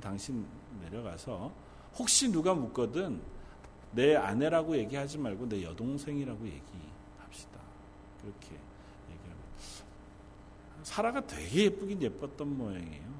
당신 0.00 0.44
내려가서 0.80 1.52
혹시 1.96 2.30
누가 2.32 2.54
묻거든 2.54 3.20
내 3.92 4.16
아내라고 4.16 4.76
얘기하지 4.76 5.18
말고 5.18 5.48
내 5.48 5.62
여동생이라고 5.62 6.46
얘기합시다. 6.46 7.58
그렇게 8.20 8.58
사라가 10.88 11.26
되게 11.26 11.64
예쁘긴 11.64 12.00
예뻤던 12.02 12.56
모양이에요. 12.56 13.18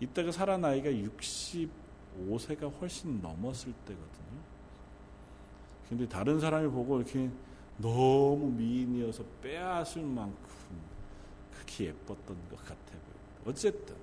이때가 0.00 0.32
사라 0.32 0.58
나이가 0.58 0.90
65세가 0.90 2.80
훨씬 2.80 3.20
넘었을 3.20 3.72
때거든요. 3.72 4.40
근데 5.88 6.08
다른 6.08 6.38
사람이 6.38 6.68
보고 6.68 6.98
이렇게 6.98 7.30
너무 7.78 8.50
미인이어서 8.50 9.24
빼앗을 9.42 10.02
만큼 10.02 10.50
그렇게 11.52 11.86
예뻤던 11.86 12.48
것 12.50 12.58
같아요. 12.58 13.00
어쨌든 13.46 13.96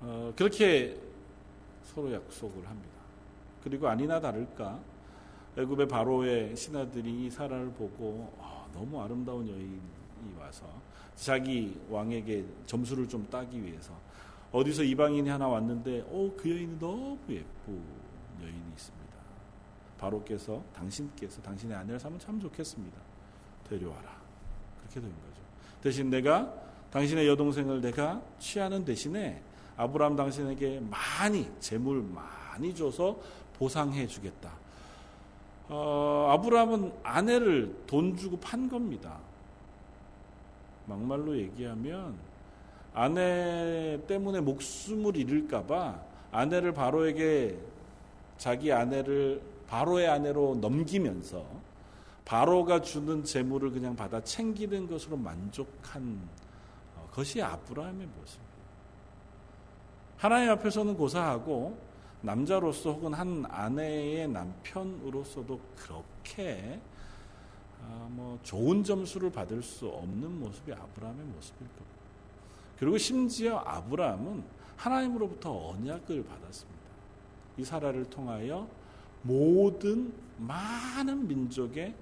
어, 0.00 0.32
그렇게 0.36 1.00
서로 1.84 2.12
약속을 2.12 2.66
합니다. 2.68 2.95
그리고 3.66 3.88
아니나 3.88 4.20
다를까 4.20 4.78
애굽의 5.58 5.88
바로의 5.88 6.54
신하들이 6.54 7.28
사라를 7.28 7.72
보고 7.72 8.32
어, 8.38 8.70
너무 8.72 9.02
아름다운 9.02 9.48
여인 9.48 9.80
와서 10.38 10.64
자기 11.16 11.76
왕에게 11.90 12.44
점수를 12.66 13.08
좀 13.08 13.26
따기 13.28 13.60
위해서 13.60 13.92
어디서 14.52 14.84
이방인이 14.84 15.28
하나 15.28 15.48
왔는데 15.48 16.02
어, 16.02 16.32
그 16.36 16.48
여인이 16.48 16.78
너무 16.78 17.18
예쁜 17.28 17.82
여인이 18.40 18.70
있습니다. 18.76 19.16
바로께서 19.98 20.62
당신께서 20.72 21.42
당신의 21.42 21.76
아내를 21.76 21.98
삼으면 21.98 22.20
참 22.20 22.38
좋겠습니다. 22.38 22.96
데려와라. 23.68 24.16
그렇게 24.78 25.00
된 25.00 25.10
거죠. 25.10 25.42
대신 25.82 26.08
내가 26.08 26.54
당신의 26.92 27.26
여동생을 27.26 27.80
내가 27.80 28.22
취하는 28.38 28.84
대신에 28.84 29.42
아브라함 29.76 30.14
당신에게 30.14 30.80
많이 30.88 31.50
재물 31.58 32.02
많이 32.02 32.74
줘서 32.74 33.18
보상해 33.58 34.06
주겠다. 34.06 34.50
어, 35.68 36.28
아브라함은 36.30 36.92
아내를 37.02 37.74
돈 37.86 38.16
주고 38.16 38.38
판 38.38 38.68
겁니다. 38.68 39.18
막말로 40.86 41.36
얘기하면 41.36 42.16
아내 42.94 44.00
때문에 44.06 44.40
목숨을 44.40 45.16
잃을까봐 45.16 46.00
아내를 46.30 46.72
바로에게 46.72 47.58
자기 48.38 48.72
아내를 48.72 49.42
바로의 49.66 50.08
아내로 50.08 50.56
넘기면서 50.60 51.44
바로가 52.24 52.82
주는 52.82 53.24
재물을 53.24 53.70
그냥 53.70 53.94
받아 53.96 54.20
챙기는 54.22 54.86
것으로 54.88 55.16
만족한 55.16 56.18
어, 56.96 57.08
것이 57.12 57.42
아브라함의 57.42 58.06
모습이에요. 58.06 58.46
하나님 60.16 60.50
앞에서는 60.50 60.96
고사하고 60.96 61.76
남자로서 62.22 62.92
혹은 62.92 63.14
한 63.14 63.44
아내의 63.48 64.28
남편으로서도 64.28 65.60
그렇게 65.76 66.80
아, 67.82 68.08
뭐 68.10 68.38
좋은 68.42 68.82
점수를 68.82 69.30
받을 69.30 69.62
수 69.62 69.86
없는 69.86 70.40
모습이 70.40 70.72
아브라함의 70.72 71.24
모습일 71.24 71.58
겁니다. 71.58 71.96
그리고 72.78 72.98
심지어 72.98 73.58
아브라함은 73.58 74.42
하나님으로부터 74.76 75.70
언약을 75.70 76.24
받았습니다. 76.24 76.80
이 77.58 77.64
사라를 77.64 78.04
통하여 78.10 78.68
모든 79.22 80.12
많은 80.38 81.26
민족의 81.26 81.94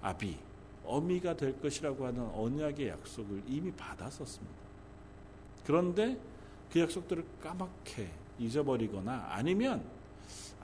아비, 0.00 0.38
어미가 0.84 1.36
될 1.36 1.60
것이라고 1.60 2.06
하는 2.06 2.22
언약의 2.34 2.88
약속을 2.88 3.42
이미 3.46 3.70
받았었습니다. 3.72 4.62
그런데 5.64 6.18
그 6.72 6.80
약속들을 6.80 7.24
까맣게 7.42 8.10
잊어버리거나 8.42 9.26
아니면 9.30 9.84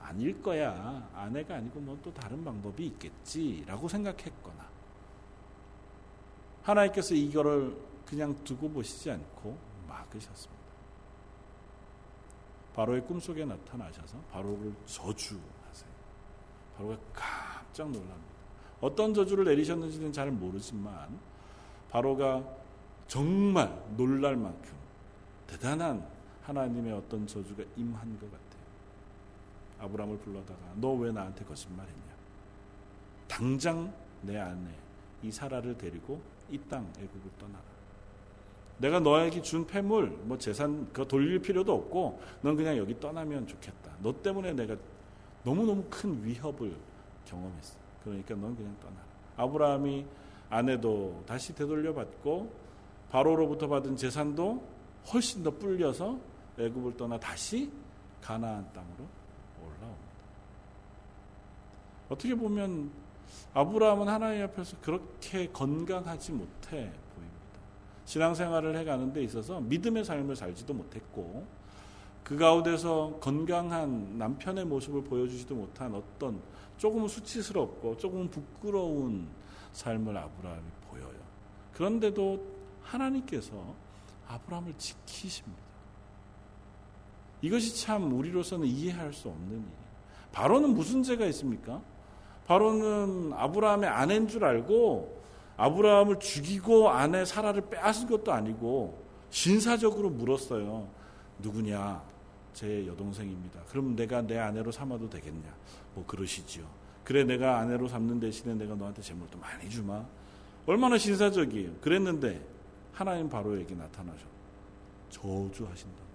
아닐 0.01 0.41
거야. 0.41 1.09
아내가 1.13 1.55
아니고 1.55 1.79
뭐 1.79 1.97
또 2.01 2.13
다른 2.13 2.43
방법이 2.43 2.85
있겠지라고 2.87 3.87
생각했거나 3.87 4.67
하나님께서 6.63 7.13
이거를 7.15 7.75
그냥 8.05 8.35
두고 8.43 8.69
보시지 8.69 9.11
않고 9.11 9.57
막으셨습니다. 9.87 10.59
바로의 12.75 13.05
꿈속에 13.05 13.45
나타나셔서 13.45 14.17
바로를 14.31 14.73
저주하세요. 14.85 15.89
바로가 16.77 16.97
깜짝 17.13 17.89
놀랍니다. 17.91 18.29
어떤 18.81 19.13
저주를 19.13 19.45
내리셨는지는 19.45 20.13
잘 20.13 20.31
모르지만 20.31 21.19
바로가 21.89 22.43
정말 23.07 23.83
놀랄 23.97 24.37
만큼 24.37 24.73
대단한 25.47 26.07
하나님의 26.49 26.93
어떤 26.93 27.25
저주가 27.27 27.63
임한 27.77 28.19
것 28.19 28.25
같아요. 28.31 28.49
아브라함을 29.79 30.17
불러다가 30.19 30.59
너 30.75 30.93
왜 30.93 31.11
나한테 31.11 31.45
거짓말했냐? 31.45 32.09
당장 33.27 33.93
내 34.21 34.37
아내 34.37 34.69
이 35.23 35.31
사라를 35.31 35.77
데리고 35.77 36.19
이 36.49 36.57
땅 36.69 36.85
애국을 36.97 37.31
떠나라. 37.39 37.61
내가 38.79 38.99
너에게 38.99 39.41
준 39.41 39.67
폐물, 39.67 40.07
뭐 40.23 40.37
재산 40.37 40.87
그 40.93 41.07
돌릴 41.07 41.39
필요도 41.39 41.73
없고 41.73 42.21
넌 42.41 42.55
그냥 42.55 42.77
여기 42.77 42.99
떠나면 42.99 43.45
좋겠다. 43.45 43.91
너 44.01 44.13
때문에 44.21 44.53
내가 44.53 44.75
너무너무 45.43 45.83
큰 45.89 46.23
위협을 46.23 46.75
경험했어. 47.25 47.77
그러니까 48.03 48.35
넌 48.35 48.55
그냥 48.55 48.75
떠나라. 48.81 49.03
아브라함이 49.37 50.05
아내도 50.49 51.21
다시 51.27 51.53
되돌려 51.53 51.93
받고 51.93 52.51
바로로부터 53.11 53.67
받은 53.67 53.95
재산도 53.97 54.63
훨씬 55.13 55.43
더 55.43 55.51
불려서 55.51 56.17
애굽을 56.59 56.97
떠나 56.97 57.19
다시 57.19 57.71
가나안 58.21 58.71
땅으로 58.73 59.07
올라옵니다. 59.61 60.09
어떻게 62.09 62.35
보면 62.35 62.91
아브라함은 63.53 64.07
하나님 64.07 64.43
앞에서 64.43 64.77
그렇게 64.81 65.47
건강하지 65.51 66.31
못해 66.33 66.91
보입니다. 67.15 67.59
신앙생활을 68.05 68.75
해가는 68.77 69.13
데 69.13 69.23
있어서 69.23 69.59
믿음의 69.61 70.03
삶을 70.03 70.35
살지도 70.35 70.73
못했고 70.73 71.45
그 72.23 72.37
가운데서 72.37 73.17
건강한 73.21 74.17
남편의 74.17 74.65
모습을 74.65 75.03
보여주지도 75.03 75.55
못한 75.55 75.93
어떤 75.95 76.41
조금 76.77 77.07
수치스럽고 77.07 77.97
조금 77.97 78.29
부끄러운 78.29 79.27
삶을 79.73 80.15
아브라함이 80.15 80.63
보여요. 80.89 81.19
그런데도 81.73 82.43
하나님께서 82.83 83.75
아브라함을 84.27 84.73
지키십니다. 84.77 85.69
이것이 87.41 87.81
참 87.83 88.13
우리로서는 88.13 88.67
이해할 88.67 89.13
수 89.13 89.29
없는 89.29 89.47
일이에요. 89.47 89.89
바로는 90.31 90.73
무슨 90.73 91.03
죄가 91.03 91.25
있습니까? 91.27 91.81
바로는 92.47 93.33
아브라함의 93.33 93.89
아내인 93.89 94.27
줄 94.27 94.43
알고 94.43 95.21
아브라함을 95.57 96.19
죽이고 96.19 96.89
아내 96.89 97.25
사라를 97.25 97.69
빼앗은 97.69 98.07
것도 98.07 98.31
아니고 98.31 99.03
신사적으로 99.29 100.09
물었어요. 100.09 100.87
누구냐? 101.39 102.01
제 102.53 102.85
여동생입니다. 102.87 103.61
그럼 103.69 103.95
내가 103.95 104.21
내 104.21 104.37
아내로 104.37 104.71
삼아도 104.71 105.09
되겠냐? 105.09 105.53
뭐 105.93 106.05
그러시지요. 106.05 106.65
그래 107.03 107.23
내가 107.23 107.59
아내로 107.59 107.87
삼는 107.87 108.19
대신에 108.19 108.53
내가 108.55 108.75
너한테 108.75 109.01
재물도 109.01 109.37
많이 109.37 109.69
주마. 109.69 110.03
얼마나 110.65 110.97
신사적이에요. 110.97 111.73
그랬는데 111.81 112.45
하나님 112.91 113.29
바로에게 113.29 113.75
나타나셔. 113.75 114.25
저주하신다. 115.09 116.08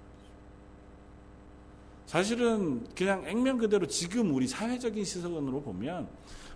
사실은 2.06 2.86
그냥 2.94 3.24
액면 3.26 3.58
그대로 3.58 3.86
지금 3.86 4.34
우리 4.34 4.46
사회적인 4.46 5.04
시선으로 5.04 5.62
보면 5.62 6.08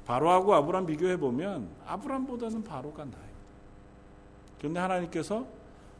바로하고 0.04 0.54
아브람 0.54 0.86
비교해 0.86 1.16
보면 1.16 1.70
아브람보다는 1.86 2.64
바로가 2.64 3.04
나아요. 3.04 3.28
그런데 4.58 4.80
하나님께서 4.80 5.46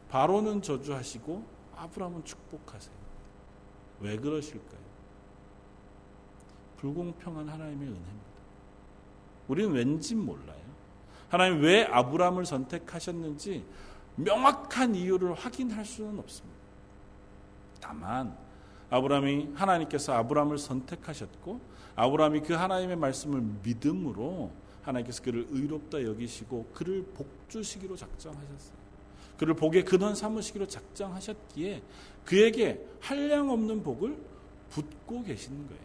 바로는 0.09 0.61
저주하시고 0.61 1.43
아브람은 1.75 2.25
축복하세요. 2.25 2.95
왜 4.01 4.17
그러실까요? 4.17 4.79
불공평한 6.77 7.47
하나님의 7.47 7.87
은혜입니다. 7.87 8.29
우리는 9.47 9.71
왠지 9.71 10.15
몰라요. 10.15 10.59
하나님 11.29 11.61
왜 11.61 11.85
아브람을 11.85 12.45
선택하셨는지 12.45 13.65
명확한 14.15 14.95
이유를 14.95 15.33
확인할 15.33 15.85
수는 15.85 16.19
없습니다. 16.19 16.59
다만 17.79 18.35
아브라함이 18.89 19.49
하나님께서 19.53 20.13
아브라함을 20.13 20.57
선택하셨고 20.57 21.59
아브라함이 21.95 22.41
그 22.41 22.53
하나님의 22.53 22.95
말씀을 22.95 23.41
믿음으로 23.63 24.51
하나님께서 24.81 25.21
그를 25.21 25.45
의롭다 25.49 26.03
여기시고 26.03 26.71
그를 26.73 27.03
복 27.13 27.27
주시기로 27.49 27.95
작정하셨어요. 27.95 28.79
그를 29.37 29.53
복의 29.53 29.85
근원 29.85 30.15
삼으시기로 30.15 30.67
작정하셨기에 30.67 31.81
그에게 32.25 32.85
한량 32.99 33.49
없는 33.49 33.83
복을 33.83 34.17
붓고 34.69 35.23
계시는 35.23 35.67
거예요. 35.67 35.81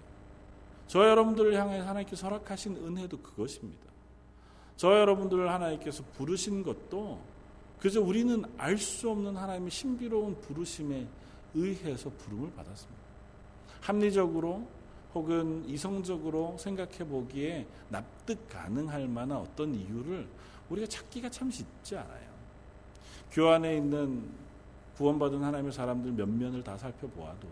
저 0.86 1.08
여러분들을 1.08 1.54
향해 1.54 1.78
하나님께서 1.78 2.26
허락하신 2.26 2.76
은혜도 2.76 3.18
그것입니다. 3.18 3.84
저 4.76 4.98
여러분들을 4.98 5.50
하나님께서 5.52 6.02
부르신 6.16 6.62
것도 6.62 7.20
그저 7.78 8.00
우리는 8.00 8.44
알 8.56 8.76
수 8.78 9.10
없는 9.10 9.36
하나님의 9.36 9.70
신비로운 9.70 10.40
부르심에 10.40 11.06
의해서 11.54 12.10
부름을 12.10 12.52
받았습니다. 12.52 13.02
합리적으로 13.80 14.66
혹은 15.14 15.64
이성적으로 15.68 16.56
생각해 16.58 17.06
보기에 17.06 17.66
납득 17.88 18.48
가능할 18.48 19.06
만한 19.08 19.38
어떤 19.38 19.74
이유를 19.74 20.26
우리가 20.68 20.86
찾기가 20.88 21.30
참 21.30 21.50
쉽지 21.50 21.96
않아요. 21.96 22.34
교 23.30 23.48
안에 23.48 23.76
있는 23.76 24.28
구원받은 24.96 25.42
하나님의 25.42 25.72
사람들 25.72 26.12
몇 26.12 26.28
면을 26.28 26.62
다 26.62 26.76
살펴보아도 26.78 27.48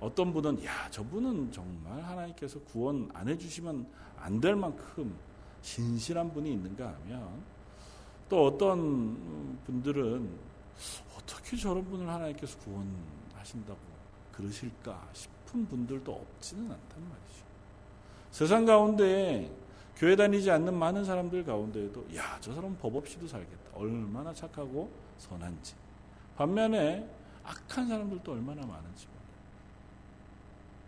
어떤 0.00 0.32
분은 0.32 0.62
야 0.64 0.90
저분은 0.90 1.50
정말 1.52 2.02
하나님께서 2.02 2.60
구원 2.60 3.08
안 3.14 3.28
해주시면 3.28 3.86
안 4.18 4.40
될 4.40 4.54
만큼 4.56 5.14
신실한 5.62 6.32
분이 6.32 6.52
있는가 6.52 6.94
하면 7.02 7.28
또 8.28 8.46
어떤 8.46 9.58
분들은 9.64 10.28
어떻게 11.16 11.56
저런 11.56 11.84
분을 11.84 12.08
하나님께서 12.08 12.58
구원하신다고 12.58 13.78
그러실까 14.32 15.08
싶은 15.12 15.66
분들도 15.66 16.12
없지는 16.12 16.64
않단 16.64 17.08
말이죠. 17.08 17.44
세상 18.30 18.64
가운데 18.64 19.50
교회 19.96 20.14
다니지 20.14 20.50
않는 20.50 20.74
많은 20.74 21.04
사람들 21.04 21.44
가운데에도 21.44 22.06
야 22.14 22.38
저 22.40 22.52
사람 22.54 22.76
법 22.76 22.96
없이도 22.96 23.26
살겠다. 23.26 23.56
얼마나 23.74 24.32
착하고 24.34 24.90
선한지. 25.18 25.74
반면에 26.36 27.08
악한 27.42 27.88
사람들도 27.88 28.30
얼마나 28.30 28.66
많은지 28.66 29.06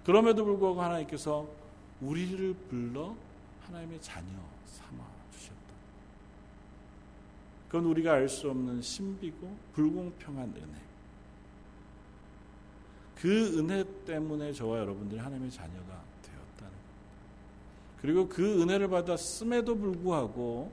그럼에도 0.05 0.45
불구하고 0.45 0.83
하나님께서 0.83 1.47
우리를 2.01 2.55
불러 2.69 3.15
하나님의 3.67 4.01
자녀 4.01 4.29
삼아. 4.67 5.05
그건 7.69 7.85
우리가 7.85 8.13
알 8.13 8.29
수 8.29 8.51
없는 8.51 8.81
신비고 8.81 9.57
불공평한 9.75 10.53
은혜. 10.57 10.89
그 13.17 13.59
은혜 13.59 13.85
때문에 14.07 14.53
저와 14.53 14.79
여러분들이 14.79 15.21
하나님의 15.21 15.51
자녀가 15.51 16.03
되었다는 16.23 16.73
것. 16.73 18.01
그리고 18.01 18.29
그 18.29 18.63
은혜를 18.63 18.89
받았음에도 18.89 19.77
불구하고 19.77 20.71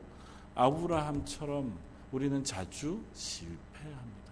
아브라함처럼 0.53 1.75
우리는 2.11 2.43
자주 2.43 3.01
실패합니다. 3.13 4.31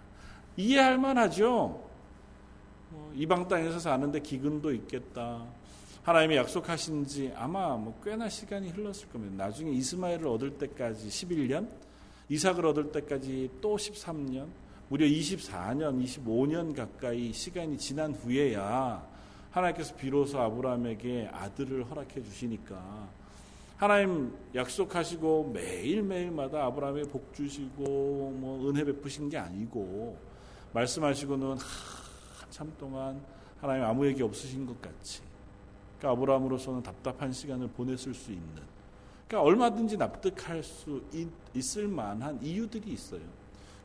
이해할 0.56 0.98
만하죠? 1.00 1.84
뭐 2.92 3.12
이방 3.16 3.48
땅에서 3.48 3.80
사는데 3.80 4.20
기근도 4.22 4.72
있겠다. 4.74 5.44
하나님이 6.04 6.36
약속하신 6.36 7.08
지 7.08 7.34
아마 7.36 7.76
뭐 7.76 8.00
꽤나 8.04 8.30
시간이 8.30 8.70
흘렀을 8.70 9.10
겁니다. 9.10 9.46
나중에 9.46 9.72
이스마엘을 9.72 10.28
얻을 10.28 10.58
때까지 10.58 11.08
11년, 11.08 11.68
이삭을 12.30 12.66
얻을 12.66 12.92
때까지 12.92 13.50
또 13.62 13.76
13년, 13.76 14.48
무려 14.90 15.06
24년, 15.06 16.04
25년 16.04 16.76
가까이 16.76 17.34
시간이 17.34 17.78
지난 17.78 18.14
후에야 18.14 19.06
하나님께서 19.52 19.96
비로소 19.96 20.40
아브라함에게 20.40 21.30
아들을 21.32 21.90
허락해 21.90 22.24
주시니까 22.24 23.08
하나님 23.78 24.34
약속하시고 24.56 25.52
매일매일마다 25.54 26.66
아브라함에 26.66 27.04
복 27.04 27.34
주시고 27.34 27.84
뭐 28.40 28.70
은혜 28.70 28.84
베푸신 28.84 29.30
게 29.30 29.38
아니고 29.38 30.18
말씀하시고는 30.74 31.58
한참 32.40 32.74
동안 32.80 33.22
하나님 33.60 33.84
아무 33.84 34.06
얘기 34.08 34.24
없으신 34.24 34.66
것 34.66 34.82
같이 34.82 35.22
그러니까 36.00 36.22
아브라함으로서는 36.22 36.82
답답한 36.82 37.32
시간을 37.32 37.68
보냈을 37.70 38.14
수 38.14 38.32
있는 38.32 38.62
그러니까 39.28 39.48
얼마든지 39.48 39.98
납득할 39.98 40.64
수 40.64 41.02
있, 41.14 41.78
을 41.78 41.88
만한 41.88 42.40
이유들이 42.42 42.92
있어요. 42.92 43.22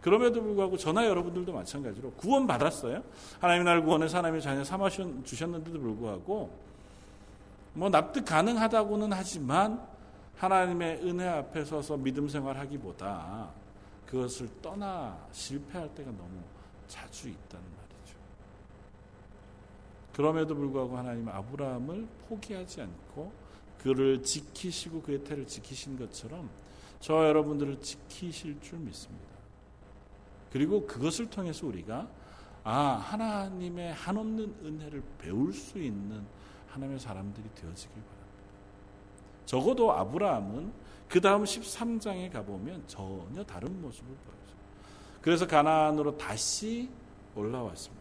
그럼에도 0.01 0.43
불구하고 0.43 0.77
저나 0.77 1.07
여러분들도 1.07 1.53
마찬가지로 1.53 2.13
구원 2.13 2.47
받았어요. 2.47 3.03
하나님 3.41 3.65
날 3.65 3.83
구원해서 3.83 4.19
하나님의 4.19 4.43
자녀 4.43 4.65
삼아 4.65 4.89
주셨는데도 5.25 5.79
불구하고 5.81 6.51
뭐 7.75 7.89
납득 7.91 8.25
가능하다고는 8.25 9.13
하지만 9.13 9.81
하나님의 10.37 11.01
은혜 11.03 11.27
앞에 11.27 11.65
서서 11.65 11.97
믿음 11.97 12.29
생활하기보다 12.29 13.51
그것을 14.07 14.49
떠나 14.63 15.19
실패할 15.33 15.95
때가 15.95 16.11
너무 16.11 16.43
자주 16.87 17.29
있다는 17.29 17.65
말이죠. 17.65 18.17
그럼에도 20.15 20.55
불구하고 20.55 20.97
하나님은 20.97 21.33
아브라함을 21.33 22.09
포기하지 22.29 22.83
않고 22.83 23.48
그를 23.79 24.23
지키시고 24.23 25.03
그의 25.03 25.25
태를 25.25 25.47
지키신 25.47 25.99
것처럼 25.99 26.51
저 27.01 27.27
여러분들을 27.27 27.81
지키실 27.81 28.61
줄 28.61 28.79
믿습니다. 28.81 29.29
그리고 30.53 30.87
그것을 30.87 31.31
통해서 31.31 31.67
우리가 31.67 32.09
아 32.65 32.73
하나님의 32.73 33.95
한없는 33.95 34.57
은혜를 34.65 35.03
배울 35.19 35.53
수 35.53 35.79
있는 35.79 36.25
하나님의 36.69 36.99
사람들이 36.99 37.49
되어지길 37.55 37.95
바랍니다. 37.95 38.19
적어도 39.47 39.93
아브라함은 39.93 40.73
그 41.09 41.21
다음 41.21 41.45
13장에 41.45 42.31
가보면 42.33 42.85
전혀 42.87 43.43
다른 43.45 43.81
모습을 43.81 44.09
보여요. 44.09 44.39
그래서 45.23 45.47
가나안으로 45.47 46.17
다시 46.17 46.91
올라왔습니다. 47.35 47.98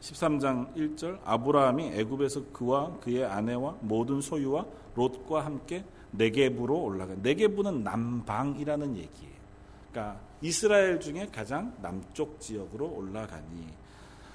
13장 0.00 0.74
1절 0.74 1.18
아브라함이 1.24 1.92
애굽에서 1.94 2.52
그와 2.52 2.98
그의 3.00 3.24
아내와 3.24 3.76
모든 3.80 4.20
소유와 4.20 4.66
롯과 4.94 5.44
함께 5.44 5.84
네게부로 6.12 6.82
올라가. 6.82 7.14
네게부는 7.22 7.82
남방이라는 7.82 8.96
얘기예요. 8.96 9.36
그러니까 9.90 10.20
이스라엘 10.42 11.00
중에 11.00 11.28
가장 11.32 11.74
남쪽 11.80 12.40
지역으로 12.40 12.86
올라가니 12.86 13.66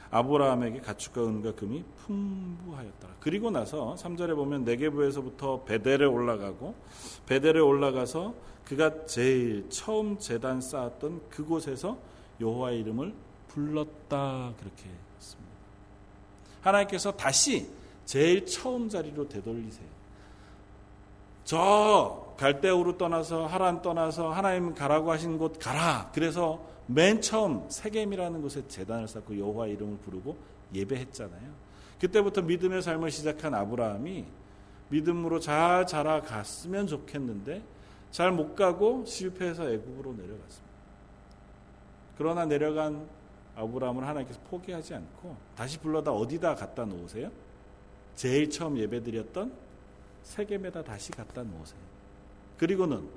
아브라함에게 0.10 0.82
가축과 0.82 1.24
은과 1.24 1.56
금이 1.56 1.84
풍부하였더라. 2.06 3.16
그리고 3.20 3.50
나서 3.50 3.96
3절에 3.98 4.36
보면 4.36 4.66
네게부에서부터 4.66 5.64
베델에 5.64 6.06
올라가고 6.06 6.76
베델에 7.28 7.60
올라가서 7.60 8.34
그가 8.66 9.06
제일 9.06 9.70
처음 9.70 10.18
재단 10.18 10.60
쌓았던 10.60 11.30
그곳에서 11.30 11.98
여호와의 12.42 12.82
이름을 12.82 13.14
불렀다 13.48 14.54
그렇게. 14.60 14.90
하나님께서 16.62 17.12
다시 17.12 17.70
제일 18.06 18.46
처음 18.46 18.90
자리로 18.90 19.28
되돌리세요. 19.28 19.88
저 21.44 22.34
갈대우로 22.38 22.98
떠나서 22.98 23.46
하란 23.46 23.82
떠나서 23.82 24.32
하나님 24.32 24.74
가라고 24.74 25.12
하신 25.12 25.38
곳 25.38 25.60
가라. 25.60 26.12
그래서 26.14 26.64
맨 26.88 27.22
처음 27.22 27.68
세겜이라는 27.70 28.42
곳에 28.42 28.68
재단을 28.68 29.08
쌓고 29.08 29.38
여호와 29.38 29.68
이름을 29.68 29.98
부르고 30.00 30.38
예배했잖아요. 30.74 31.52
그때부터 32.00 32.42
믿음의 32.42 32.82
삶을 32.82 33.12
시작한 33.12 33.54
아브라함이 33.54 34.26
믿음으로 34.90 35.40
잘 35.40 35.86
자라갔으면 35.88 36.88
좋겠는데 36.88 37.64
잘 38.12 38.32
못 38.32 38.56
가고 38.56 39.06
실패해서 39.06 39.70
애굽으로 39.70 40.14
내려갔습니다. 40.14 40.72
그러나 42.18 42.46
내려간 42.46 43.08
아브라함을 43.56 44.08
하나님께서 44.08 44.40
포기하지 44.50 44.96
않고 44.96 45.36
다시 45.56 45.78
불러다 45.80 46.12
어디다 46.12 46.56
갖다 46.56 46.86
놓으세요? 46.86 47.32
제일 48.16 48.50
처음 48.50 48.78
예배드렸던 48.78 49.54
세겜에다 50.24 50.84
다시 50.84 51.12
갖다 51.12 51.44
놓으세요. 51.44 51.80
그리고는 52.58 53.08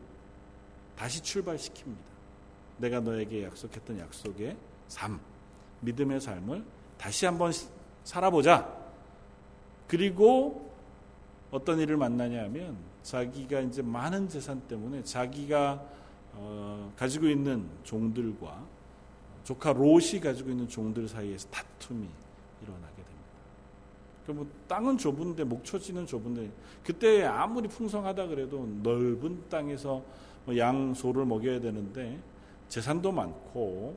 다시 0.96 1.20
출발시킵니다. 1.22 2.14
내가 2.78 3.00
너에게 3.00 3.44
약속했던 3.44 3.98
약속의 3.98 4.56
삶, 4.88 5.20
믿음의 5.80 6.20
삶을 6.20 6.64
다시 6.96 7.26
한번 7.26 7.52
살아보자. 8.04 8.84
그리고 9.86 10.72
어떤 11.50 11.78
일을 11.78 11.96
만나냐 11.96 12.44
하면 12.44 12.76
자기가 13.02 13.60
이제 13.60 13.82
많은 13.82 14.28
재산 14.28 14.60
때문에 14.62 15.04
자기가 15.04 15.84
어, 16.32 16.92
가지고 16.96 17.28
있는 17.28 17.68
종들과 17.84 18.64
조카 19.44 19.72
롯이 19.72 20.20
가지고 20.22 20.50
있는 20.50 20.66
종들 20.68 21.06
사이에서 21.06 21.48
다툼이 21.50 22.08
일어나게 22.62 22.96
됩니다. 22.96 23.14
그뭐 24.26 24.46
땅은 24.66 24.98
좁은데 24.98 25.44
목초지는 25.44 26.06
좁은데 26.06 26.50
그때 26.82 27.24
아무리 27.24 27.68
풍성하다 27.68 28.26
그래도 28.28 28.66
넓은 28.82 29.48
땅에서 29.48 30.02
뭐양 30.46 30.94
소를 30.94 31.26
먹여야 31.26 31.60
되는데 31.60 32.18
재산도 32.68 33.12
많고 33.12 33.96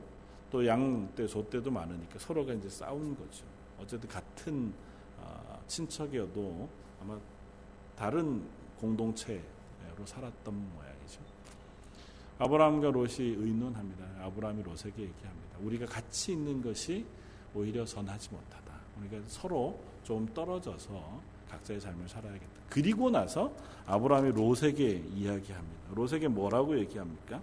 또양 0.50 1.10
때, 1.14 1.26
소 1.26 1.48
때도 1.48 1.70
많으니까 1.70 2.18
서로가 2.18 2.52
이제 2.54 2.68
싸운 2.68 3.16
거죠. 3.16 3.44
어쨌든 3.80 4.08
같은 4.08 4.72
어, 5.18 5.60
친척이어도 5.66 6.68
아마 7.02 7.18
다른 7.96 8.42
공동체로 8.78 9.42
살았던 10.04 10.54
모양이죠. 10.54 10.87
아브라함과 12.38 12.90
롯이 12.90 13.16
의논합니다. 13.18 14.04
아브라함이 14.22 14.62
롯에게 14.62 15.02
얘기합니다. 15.02 15.58
우리가 15.60 15.86
같이 15.86 16.32
있는 16.32 16.62
것이 16.62 17.04
오히려 17.54 17.84
선하지 17.84 18.30
못하다. 18.30 18.72
우리가 19.00 19.22
서로 19.26 19.78
좀 20.04 20.28
떨어져서 20.34 21.20
각자의 21.50 21.80
삶을 21.80 22.08
살아야겠다. 22.08 22.46
그리고 22.68 23.10
나서 23.10 23.52
아브라함이 23.86 24.32
롯에게 24.32 25.04
이야기합니다. 25.14 25.94
롯에게 25.94 26.28
뭐라고 26.28 26.78
얘기합니까? 26.78 27.40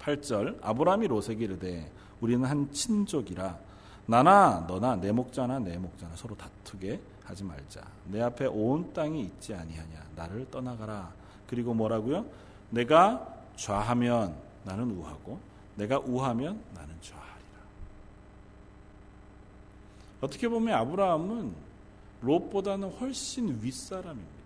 8절 0.00 0.58
아브라함이 0.62 1.08
롯에게 1.08 1.44
이르되 1.44 1.90
우리는 2.20 2.44
한 2.44 2.70
친족이라 2.70 3.58
나나 4.06 4.64
너나 4.68 4.96
내 4.96 5.10
목자나 5.10 5.58
내 5.58 5.76
목자나 5.76 6.14
서로 6.14 6.36
다투게 6.36 7.00
하지 7.24 7.42
말자. 7.42 7.82
내 8.04 8.22
앞에 8.22 8.46
온 8.46 8.92
땅이 8.92 9.20
있지 9.22 9.52
아니하냐. 9.52 10.06
나를 10.14 10.48
떠나가라. 10.50 11.12
그리고 11.48 11.74
뭐라고요? 11.74 12.24
내가 12.70 13.35
좌하면 13.56 14.36
나는 14.64 14.90
우하고 14.90 15.38
내가 15.76 15.98
우하면 15.98 16.62
나는 16.74 16.94
좌하리라. 17.00 17.36
어떻게 20.20 20.48
보면 20.48 20.74
아브라함은 20.74 21.54
롯보다는 22.22 22.90
훨씬 22.92 23.60
윗사람입니다. 23.62 24.36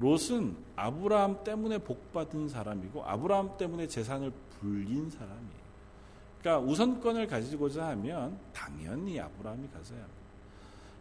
롯은 0.00 0.56
아브라함 0.76 1.42
때문에 1.42 1.78
복받은 1.78 2.48
사람이고 2.48 3.04
아브라함 3.04 3.56
때문에 3.58 3.88
재산을 3.88 4.32
불린 4.60 5.10
사람이에요. 5.10 5.68
그러니까 6.40 6.70
우선권을 6.70 7.26
가지고자 7.26 7.88
하면 7.88 8.38
당연히 8.52 9.18
아브라함이 9.18 9.68
가져야 9.68 9.98
합니다. 9.98 10.18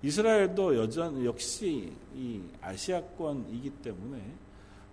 이스라엘도 0.02 0.78
여전 0.78 1.26
역시 1.26 1.94
이 2.16 2.42
아시아권이기 2.62 3.70
때문에 3.82 4.34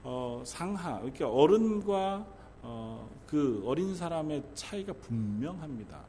어, 0.04 0.42
상하 0.44 1.00
이렇게 1.00 1.24
어른과 1.24 2.26
어, 2.62 3.10
그 3.26 3.62
어린 3.66 3.94
사람의 3.94 4.42
차이가 4.54 4.92
분명합니다. 4.92 6.00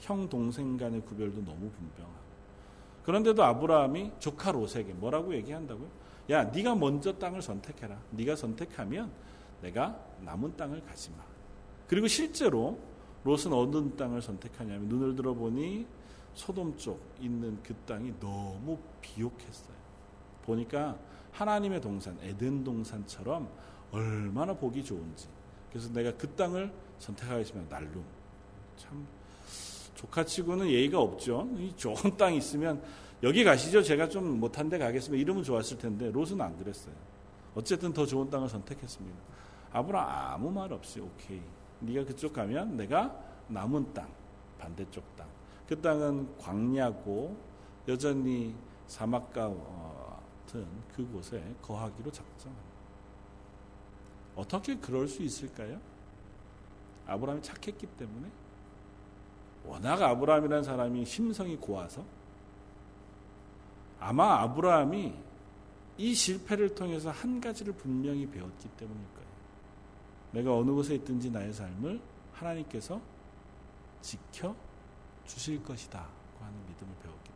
형 0.00 0.28
동생 0.28 0.76
간의 0.76 1.00
구별도 1.02 1.36
너무 1.44 1.70
분명하고 1.70 2.24
그런데도 3.04 3.42
아브라함이 3.42 4.12
조카 4.18 4.50
롯에게 4.52 4.92
뭐라고 4.94 5.34
얘기한다고요? 5.34 5.88
야, 6.30 6.44
네가 6.44 6.74
먼저 6.74 7.12
땅을 7.18 7.42
선택해라. 7.42 7.98
네가 8.10 8.34
선택하면 8.34 9.10
내가 9.62 9.98
남은 10.22 10.56
땅을 10.56 10.82
가지 10.84 11.10
마. 11.10 11.18
그리고 11.86 12.06
실제로 12.08 12.78
롯은 13.24 13.52
어느 13.52 13.94
땅을 13.96 14.20
선택하냐면 14.20 14.88
눈을 14.88 15.14
들어보니 15.16 15.86
소돔 16.34 16.76
쪽 16.76 17.00
있는 17.20 17.58
그 17.62 17.74
땅이 17.86 18.14
너무 18.20 18.78
비옥했어요. 19.00 19.76
보니까 20.42 20.98
하나님의 21.34 21.80
동산, 21.80 22.16
에덴 22.22 22.64
동산처럼 22.64 23.48
얼마나 23.90 24.54
보기 24.54 24.84
좋은지. 24.84 25.28
그래서 25.70 25.92
내가 25.92 26.12
그 26.16 26.28
땅을 26.30 26.72
선택하겠습니다. 26.98 27.76
날룸. 27.76 28.04
참 28.76 29.06
조카치고는 29.94 30.68
예의가 30.68 31.00
없죠. 31.00 31.48
이 31.58 31.72
좋은 31.76 31.96
땅 32.16 32.34
있으면 32.34 32.82
여기 33.22 33.42
가시죠. 33.42 33.82
제가 33.82 34.08
좀 34.08 34.38
못한 34.38 34.68
데 34.68 34.78
가겠습니다. 34.78 35.20
이러면 35.20 35.42
좋았을 35.42 35.78
텐데 35.78 36.10
롯은 36.10 36.40
안 36.40 36.56
그랬어요. 36.56 36.94
어쨌든 37.54 37.92
더 37.92 38.06
좋은 38.06 38.30
땅을 38.30 38.48
선택했습니다. 38.48 39.18
아브라 39.72 40.34
아무 40.34 40.50
말 40.50 40.72
없이 40.72 41.00
오케이. 41.00 41.40
네가 41.80 42.04
그쪽 42.04 42.32
가면 42.32 42.76
내가 42.76 43.16
남은 43.48 43.92
땅, 43.92 44.08
반대쪽 44.58 45.04
땅. 45.16 45.26
그 45.68 45.80
땅은 45.80 46.38
광야고 46.38 47.36
여전히 47.88 48.54
사막과 48.86 49.48
같은 50.44 50.66
그곳에 50.94 51.42
거하기로 51.62 52.10
작정합니다. 52.10 52.74
어떻게 54.36 54.76
그럴 54.76 55.08
수 55.08 55.22
있을까요? 55.22 55.80
아브라함이 57.06 57.42
착했기 57.42 57.86
때문에 57.86 58.28
워낙 59.64 60.00
아브라함이라는 60.02 60.64
사람이 60.64 61.04
심성이 61.04 61.56
고와서 61.56 62.04
아마 64.00 64.40
아브라함이 64.40 65.14
이 65.96 66.14
실패를 66.14 66.74
통해서 66.74 67.10
한 67.10 67.40
가지를 67.40 67.72
분명히 67.74 68.26
배웠기 68.28 68.68
때문일 68.70 69.02
거예요. 69.14 69.28
내가 70.32 70.56
어느 70.56 70.70
곳에 70.72 70.96
있든지 70.96 71.30
나의 71.30 71.52
삶을 71.52 72.00
하나님께서 72.32 73.00
지켜 74.02 74.54
주실 75.24 75.62
것이다. 75.62 76.06
하는 76.40 76.58
믿음을 76.66 76.94
배웠기 77.02 77.24
때문에. 77.24 77.33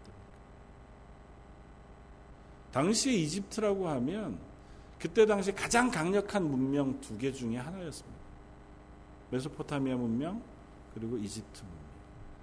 당시에 2.72 3.12
이집트라고 3.14 3.88
하면 3.88 4.38
그때 4.98 5.24
당시 5.26 5.52
가장 5.52 5.90
강력한 5.90 6.48
문명 6.48 7.00
두 7.00 7.16
개 7.18 7.32
중에 7.32 7.56
하나였습니다. 7.56 8.18
메소포타미아 9.30 9.96
문명 9.96 10.42
그리고 10.94 11.16
이집트 11.16 11.62
문명. 11.62 11.78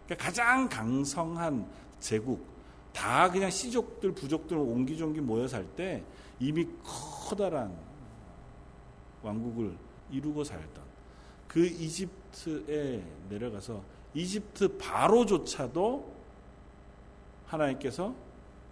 그러니까 0.05 0.25
가장 0.25 0.69
강성한 0.69 1.67
제국 1.99 2.45
다 2.93 3.29
그냥 3.29 3.49
시족들 3.49 4.13
부족들 4.13 4.55
옹기종기 4.57 5.19
모여 5.21 5.47
살 5.47 5.65
때 5.75 6.03
이미 6.39 6.67
커다란 6.83 7.75
왕국을 9.23 9.75
이루고 10.11 10.43
살던 10.43 10.83
그 11.47 11.65
이집트에 11.65 13.03
내려가서 13.29 13.81
이집트 14.13 14.77
바로조차도 14.77 16.13
하나님께서 17.47 18.13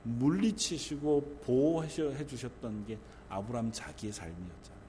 물리치시고 0.04 1.40
보호해 1.46 1.88
주셨던 1.88 2.86
게 2.86 2.98
아브람 3.30 3.72
자기의 3.72 4.14
삶이었잖아요. 4.14 4.84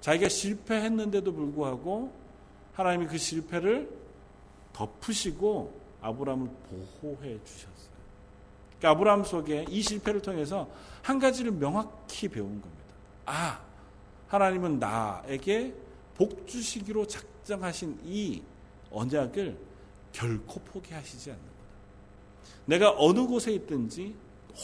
자기가 0.00 0.28
실패했는데도 0.28 1.32
불구하고 1.32 2.12
하나님이 2.72 3.06
그 3.06 3.18
실패를 3.18 3.90
덮으시고 4.72 5.78
아브람을 6.00 6.48
보호해 7.00 7.38
주셨어요. 7.44 7.98
그러니까 8.78 8.90
아브람 8.90 9.24
속에 9.24 9.64
이 9.68 9.82
실패를 9.82 10.22
통해서 10.22 10.70
한 11.02 11.18
가지를 11.18 11.50
명확히 11.52 12.28
배운 12.28 12.60
겁니다. 12.60 12.94
아, 13.26 13.60
하나님은 14.28 14.78
나에게 14.78 15.74
복 16.14 16.46
주시기로 16.46 17.06
작정하신 17.06 18.00
이 18.04 18.42
언약을 18.90 19.58
결코 20.12 20.60
포기하시지 20.60 21.30
않는 21.30 21.42
거다. 21.42 21.57
내가 22.66 22.94
어느 22.98 23.26
곳에 23.26 23.52
있든지 23.52 24.14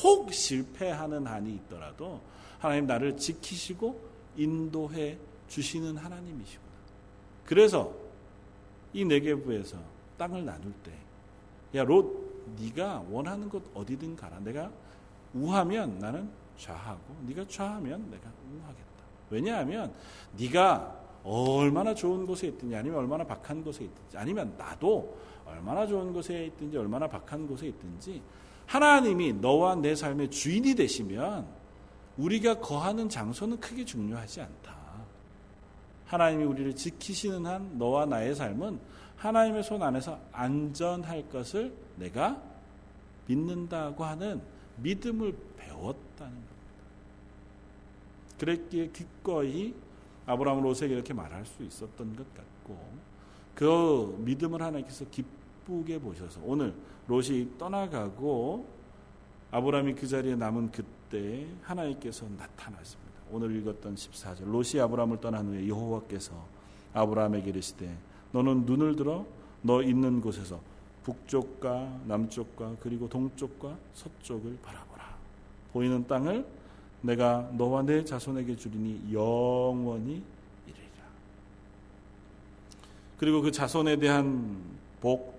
혹 0.03 0.33
실패하는 0.33 1.27
한이 1.27 1.53
있더라도 1.55 2.21
하나님 2.59 2.87
나를 2.87 3.17
지키시고 3.17 4.01
인도해 4.37 5.19
주시는 5.49 5.97
하나님이시구나. 5.97 6.73
그래서 7.45 7.93
이 8.93 9.05
네개부에서 9.05 9.77
땅을 10.19 10.45
나눌 10.45 10.73
때 10.83 10.93
야, 11.75 11.85
롯, 11.85 12.55
네가 12.61 13.05
원하는 13.11 13.49
곳 13.49 13.71
어디든 13.75 14.17
가라. 14.17 14.39
내가 14.41 14.71
우하면 15.35 15.99
나는 15.99 16.31
좌하고 16.57 17.03
네가 17.27 17.47
좌하면 17.49 18.11
내가 18.11 18.31
우하겠다. 18.53 18.85
왜냐하면 19.31 19.93
네가 20.39 21.04
얼마나 21.25 21.95
좋은 21.95 22.27
곳에 22.27 22.49
있든지 22.49 22.77
아니면 22.77 22.99
얼마나 22.99 23.25
박한 23.25 23.65
곳에 23.65 23.85
있든지 23.85 24.19
아니면 24.19 24.55
나도 24.59 25.17
얼마나 25.47 25.87
좋은 25.87 26.13
곳에 26.13 26.47
있든지 26.47 26.77
얼마나 26.77 27.09
박한 27.09 27.47
곳에 27.47 27.69
있든지 27.69 28.23
하나님이 28.67 29.35
너와 29.35 29.77
내 29.77 29.95
삶의 29.95 30.31
주인이 30.31 30.75
되시면 30.75 31.47
우리가 32.19 32.61
거하는 32.61 33.09
장소는 33.09 33.59
크게 33.59 33.85
중요하지 33.85 34.43
않다. 34.43 34.75
하나님이 36.07 36.45
우리를 36.45 36.77
지키시는 36.77 37.47
한 37.47 37.79
너와 37.79 38.07
나의 38.07 38.35
삶은 38.35 38.79
하나님의 39.17 39.63
손 39.63 39.83
안에서 39.83 40.19
안전할 40.33 41.29
것을 41.31 41.75
내가 41.97 42.41
믿는다고 43.27 44.05
하는 44.05 44.41
믿음을 44.77 45.35
배웠다는 45.57 46.33
겁니다. 46.33 46.55
그랬기에 48.39 48.89
기꺼이 48.89 49.75
아브라함 50.27 50.63
롯에게 50.63 50.89
이렇게 50.89 51.13
말할 51.13 51.45
수 51.45 51.63
있었던 51.63 52.17
것 52.17 52.35
같고 52.35 52.79
그 53.55 54.17
믿음을 54.25 54.61
하나님께서 54.61 55.05
기쁘게 55.11 55.99
보셔서 55.99 56.41
오늘 56.45 56.75
롯이 57.07 57.59
떠나가고 57.59 58.67
아브라함이 59.51 59.95
그 59.95 60.07
자리에 60.07 60.35
남은 60.35 60.73
그때 60.73 61.47
하나님께서 61.63 62.27
나타났습니다. 62.37 63.13
오늘 63.31 63.55
읽었던 63.57 63.95
14절 63.95 64.45
롯이 64.51 64.81
아브라함을 64.81 65.21
떠난 65.21 65.47
후에 65.47 65.69
여호와께서 65.69 66.33
아브라함에게 66.93 67.51
이르시되 67.51 67.97
너는 68.33 68.65
눈을 68.67 68.97
들어 68.97 69.25
너 69.63 69.83
있는 69.83 70.21
곳에서 70.21 70.61
북쪽과 71.05 72.01
남쪽과 72.07 72.77
그리고 72.81 73.09
동쪽과 73.09 73.77
서쪽을 73.95 74.59
바라보라. 74.63 75.17
보이는 75.73 76.07
땅을 76.07 76.45
내가 77.05 77.51
너와 77.53 77.83
내 77.83 78.03
자손에게 78.03 78.57
주리니 78.57 79.13
영원히 79.13 80.23
이르리라. 80.67 81.05
그리고 83.19 83.43
그 83.43 83.53
자손에 83.53 83.97
대한 83.97 84.59
복 85.03 85.35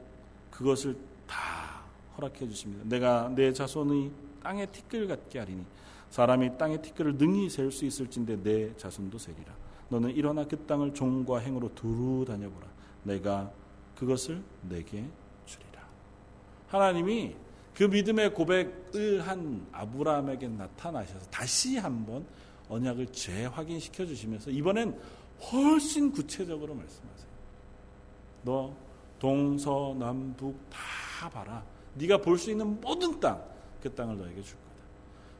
그것을 0.51 0.95
다 1.27 1.81
허락해 2.15 2.47
주십니다. 2.47 2.83
내가 2.87 3.31
내 3.35 3.51
자손의 3.51 4.11
땅의 4.43 4.67
티끌 4.67 5.07
같게 5.07 5.39
하리니 5.39 5.65
사람이 6.11 6.57
땅의 6.57 6.83
티끌을 6.83 7.17
능히 7.17 7.49
셀수 7.49 7.85
있을진데 7.85 8.43
내 8.43 8.77
자손도 8.77 9.17
세리라. 9.17 9.51
너는 9.89 10.11
일어나 10.11 10.45
그 10.45 10.57
땅을 10.65 10.93
종과 10.93 11.39
행으로 11.39 11.73
두루 11.73 12.25
다녀보라. 12.25 12.67
내가 13.03 13.51
그것을 13.95 14.41
내게 14.69 15.03
주리라. 15.47 15.81
하나님이 16.67 17.35
그 17.75 17.83
믿음의 17.83 18.33
고백을 18.33 19.27
한 19.27 19.67
아브라함에게 19.73 20.47
나타나셔서 20.47 21.25
다시 21.29 21.77
한번 21.77 22.25
언약을 22.69 23.07
재확인시켜 23.07 24.05
주시면서 24.05 24.49
이번엔 24.49 24.97
훨씬 25.51 26.11
구체적으로 26.11 26.73
말씀하세요. 26.73 27.27
너 28.43 28.73
동서남북 29.19 30.57
다 30.69 31.29
봐라. 31.29 31.63
네가 31.95 32.17
볼 32.17 32.37
수 32.37 32.49
있는 32.49 32.79
모든 32.79 33.19
땅, 33.19 33.43
그 33.81 33.93
땅을 33.93 34.17
너에게 34.17 34.41
줄 34.41 34.55
거다. 34.55 34.65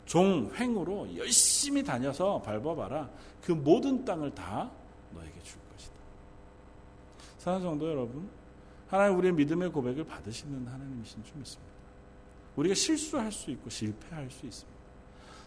종횡으로 0.05 1.15
열심히 1.15 1.83
다녀서 1.83 2.41
밟아봐라. 2.41 3.09
그 3.41 3.53
모든 3.53 4.03
땅을 4.03 4.35
다 4.35 4.69
너에게 5.13 5.41
줄 5.41 5.57
것이다. 5.71 5.93
사랑하는 7.37 7.69
성도 7.69 7.89
여러분, 7.89 8.29
하나님 8.87 9.17
우리의 9.17 9.33
믿음의 9.33 9.71
고백을 9.71 10.03
받으시는 10.03 10.67
하나님이신 10.67 11.23
줄 11.23 11.37
믿습니다. 11.37 11.74
우리가 12.55 12.75
실수할 12.75 13.31
수 13.31 13.51
있고 13.51 13.69
실패할 13.69 14.29
수 14.31 14.45
있습니다. 14.45 14.75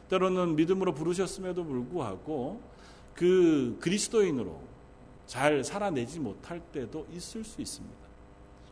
때로는 0.09 0.57
믿음으로 0.57 0.95
부르셨음에도 0.95 1.65
불구하고 1.65 2.61
그 3.15 3.77
그리스도인으로 3.81 4.61
잘 5.27 5.63
살아내지 5.63 6.21
못할 6.21 6.61
때도 6.61 7.07
있을 7.13 7.45
수 7.45 7.61
있습니다. 7.61 7.97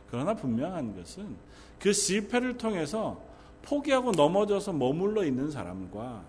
그러나 0.09 0.33
분명한 0.33 0.95
것은 0.95 1.35
그 1.79 1.93
실패를 1.93 2.57
통해서 2.57 3.21
포기하고 3.61 4.11
넘어져서 4.11 4.73
머물러 4.73 5.25
있는 5.25 5.51
사람과 5.51 6.23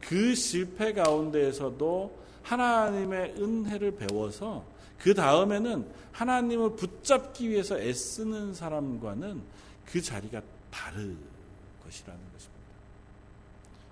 그 0.00 0.34
실패 0.34 0.92
가운데에서도 0.92 2.24
하나님의 2.42 3.36
은혜를 3.38 3.96
배워서 3.96 4.64
그 4.98 5.14
다음에는 5.14 5.86
하나님을 6.12 6.76
붙잡기 6.76 7.48
위해서 7.48 7.78
애쓰는 7.78 8.52
사람과는 8.52 9.40
그 9.86 10.02
자리가 10.02 10.42
다른 10.70 11.16
것이라는 11.84 12.20
것입니다. 12.32 12.64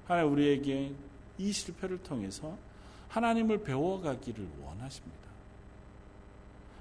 하나님 0.07 0.33
우리에게 0.33 0.93
이 1.39 1.53
실패를 1.53 1.99
통해서 2.03 2.57
하나님을 3.09 3.63
배워가기를 3.63 4.47
원하십니다. 4.65 5.23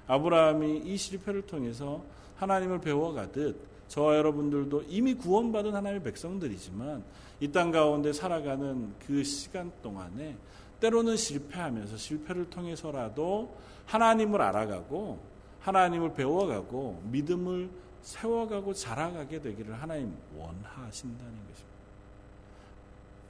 아브라함이 0.06 0.78
이 0.84 0.96
실패를 0.96 1.42
통해서 1.42 2.02
하나님을 2.36 2.80
배워가듯 2.80 3.56
저와 3.88 4.16
여러분들도 4.16 4.84
이미 4.88 5.14
구원받은 5.14 5.74
하나님의 5.74 6.02
백성들이지만 6.02 7.04
이 7.40 7.48
땅 7.52 7.70
가운데 7.70 8.12
살아가는 8.12 8.94
그 9.06 9.24
시간 9.24 9.72
동안에 9.82 10.36
때로는 10.80 11.16
실패하면서 11.16 11.96
실패를 11.96 12.50
통해서라도 12.50 13.54
하나님을 13.86 14.40
알아가고 14.40 15.18
하나님을 15.60 16.14
배워가고 16.14 17.02
믿음을 17.10 17.68
세워가고 18.02 18.74
자라가게 18.74 19.40
되기를 19.40 19.80
하나님 19.80 20.14
원하신다는 20.36 21.32
것입니다. 21.32 21.72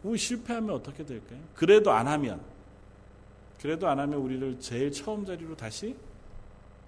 우리 0.03 0.19
실패하면 0.19 0.71
어떻게 0.71 1.05
될까요? 1.05 1.41
그래도 1.55 1.93
안 1.93 2.09
하면 2.09 2.41
그래도 3.61 3.89
안 3.89 4.01
하면 4.01 4.19
우리를 4.19 4.59
제일 4.59 4.91
처음 4.91 5.25
자리로 5.25 5.57
다시 5.57 5.95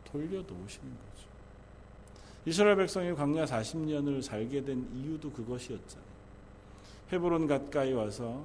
돌려놓으시는 0.07 0.59
거죠. 0.59 1.29
이스라엘 2.47 2.77
백성이 2.77 3.15
광야 3.15 3.45
40년을 3.45 4.23
살게 4.23 4.65
된 4.65 4.89
이유도 4.93 5.31
그것이었잖아요. 5.31 6.05
헤브론 7.13 7.47
가까이 7.47 7.93
와서 7.93 8.43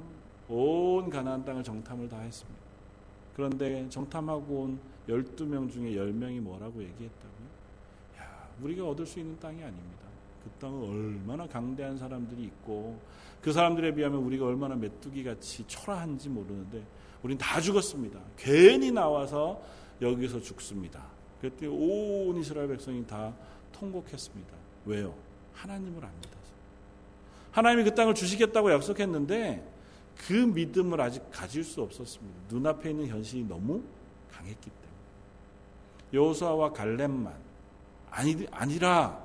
온 0.48 1.10
가나안 1.10 1.44
땅을 1.44 1.64
정탐을 1.64 2.08
다 2.08 2.20
했습니다. 2.20 2.60
그런데 3.36 3.88
정탐하고 3.90 4.62
온 4.62 4.80
12명 5.08 5.72
중에 5.72 5.92
10명이 5.92 6.40
뭐라고 6.42 6.84
얘기했다고요? 6.84 7.29
야, 7.29 7.29
우리가 8.62 8.88
얻을 8.88 9.06
수 9.06 9.20
있는 9.20 9.40
땅이 9.40 9.62
아닙니다. 9.64 10.04
그 10.44 10.50
땅은 10.60 10.90
얼마나 10.90 11.48
강대한 11.48 11.98
사람들이 11.98 12.44
있고 12.44 13.00
그 13.42 13.52
사람들에 13.52 13.94
비하면 13.94 14.22
우리가 14.22 14.46
얼마나 14.46 14.76
메뚜기 14.76 15.24
같이 15.24 15.64
초라한지 15.68 16.30
모르는데 16.30 16.84
우린 17.24 17.38
다 17.38 17.60
죽었습니다. 17.60 18.20
괜히 18.38 18.92
나와서 18.92 19.62
여기서 20.02 20.40
죽습니다. 20.40 21.04
그때 21.42 21.68
온 21.68 22.38
이스라엘 22.38 22.68
백성이 22.70 23.06
다 23.06 23.34
통곡했습니다. 23.74 24.54
왜요? 24.86 25.14
하나님을 25.54 26.04
압니다. 26.04 26.40
하나님이 27.52 27.84
그 27.84 27.96
땅을 27.96 28.14
주시겠다고 28.16 28.72
약속했는데 28.72 29.66
그 30.18 30.34
믿음을 30.34 31.00
아직 31.02 31.24
가질 31.32 31.64
수 31.64 31.82
없었습니다. 31.82 32.40
눈앞에 32.50 32.92
있는 32.92 33.08
현실이 33.08 33.46
너무 33.46 33.82
강했기 34.32 34.70
때문에. 34.70 34.90
여호수아와 36.14 36.74
갈렙만 36.74 37.34
아니, 38.12 38.48
아니라 38.52 39.22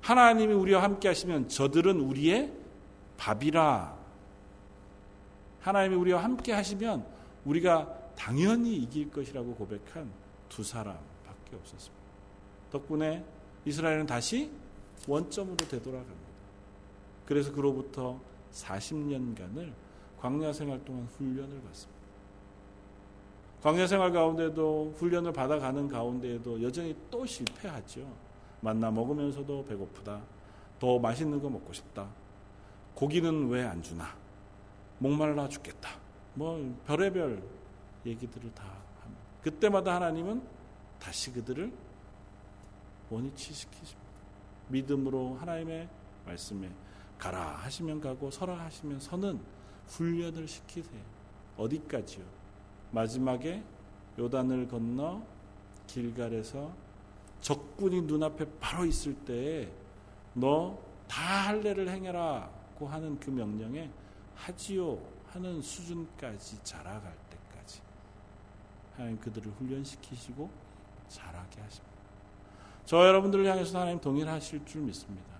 하나님이 0.00 0.54
우리와 0.54 0.82
함께 0.82 1.08
하시면 1.08 1.48
저들은 1.48 2.00
우리의 2.00 2.52
밥이라. 3.16 3.96
하나님이 5.60 5.96
우리와 5.96 6.22
함께 6.22 6.52
하시면 6.52 7.04
우리가 7.44 7.92
당연히 8.16 8.76
이길 8.76 9.10
것이라고 9.10 9.54
고백한 9.54 10.10
두 10.48 10.62
사람밖에 10.62 11.56
없었습니다. 11.56 12.04
덕분에 12.70 13.24
이스라엘은 13.64 14.06
다시 14.06 14.50
원점으로 15.08 15.56
되돌아갑니다. 15.56 16.26
그래서 17.26 17.52
그로부터 17.52 18.20
40년간을 18.52 19.72
광야 20.20 20.52
생활 20.52 20.84
동안 20.84 21.06
훈련을 21.16 21.60
받습니다. 21.62 21.95
광야 23.66 23.88
생활 23.88 24.12
가운데도 24.12 24.94
훈련을 24.96 25.32
받아가는 25.32 25.88
가운데에도 25.88 26.62
여전히 26.62 26.94
또 27.10 27.26
실패하죠. 27.26 28.06
만나 28.60 28.92
먹으면서도 28.92 29.64
배고프다. 29.64 30.22
더 30.78 31.00
맛있는 31.00 31.42
거 31.42 31.50
먹고 31.50 31.72
싶다. 31.72 32.08
고기는 32.94 33.48
왜 33.48 33.64
안 33.64 33.82
주나? 33.82 34.16
목말라 35.00 35.48
죽겠다. 35.48 35.90
뭐 36.34 36.76
별의별 36.86 37.42
얘기들을 38.06 38.54
다 38.54 38.62
합니다. 39.00 39.24
그때마다 39.42 39.96
하나님은 39.96 40.46
다시 41.00 41.32
그들을 41.32 41.72
원위치 43.10 43.52
시키십니다. 43.52 44.10
믿음으로 44.68 45.38
하나님의 45.40 45.88
말씀에 46.24 46.70
가라 47.18 47.56
하시면 47.56 48.00
가고 48.00 48.30
서라 48.30 48.60
하시면 48.60 49.00
서는 49.00 49.40
훈련을 49.88 50.46
시키세요. 50.46 51.02
어디까지요? 51.56 52.35
마지막에 52.90 53.62
요단을 54.18 54.68
건너 54.68 55.22
길갈에서 55.86 56.72
적군이 57.40 58.02
눈앞에 58.02 58.46
바로 58.60 58.84
있을 58.84 59.14
때에 59.14 59.70
너 60.34 60.86
다 61.08 61.48
할례를 61.48 61.88
행해라고 61.88 62.86
하는 62.86 63.18
그 63.18 63.30
명령에 63.30 63.90
하지요 64.34 64.98
하는 65.32 65.62
수준까지 65.62 66.62
자라갈 66.62 67.14
때까지 67.30 67.80
하나님 68.96 69.18
그들을 69.20 69.50
훈련시키시고 69.52 70.50
자라게 71.08 71.60
하십니다. 71.60 71.96
저 72.84 73.06
여러분들을 73.06 73.46
향해서 73.46 73.78
하나님 73.78 74.00
동일하실 74.00 74.64
줄 74.66 74.82
믿습니다. 74.82 75.36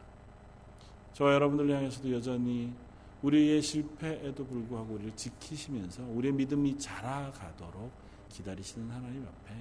저 1.12 1.32
여러분들을 1.32 1.74
향해서도 1.74 2.12
여전히 2.12 2.74
우리의 3.22 3.62
실패에도 3.62 4.44
불구하고 4.44 4.94
우리를 4.94 5.16
지키시면서 5.16 6.02
우리의 6.04 6.34
믿음이 6.34 6.78
자라가도록 6.78 7.90
기다리시는 8.28 8.90
하나님 8.90 9.22
앞에 9.22 9.54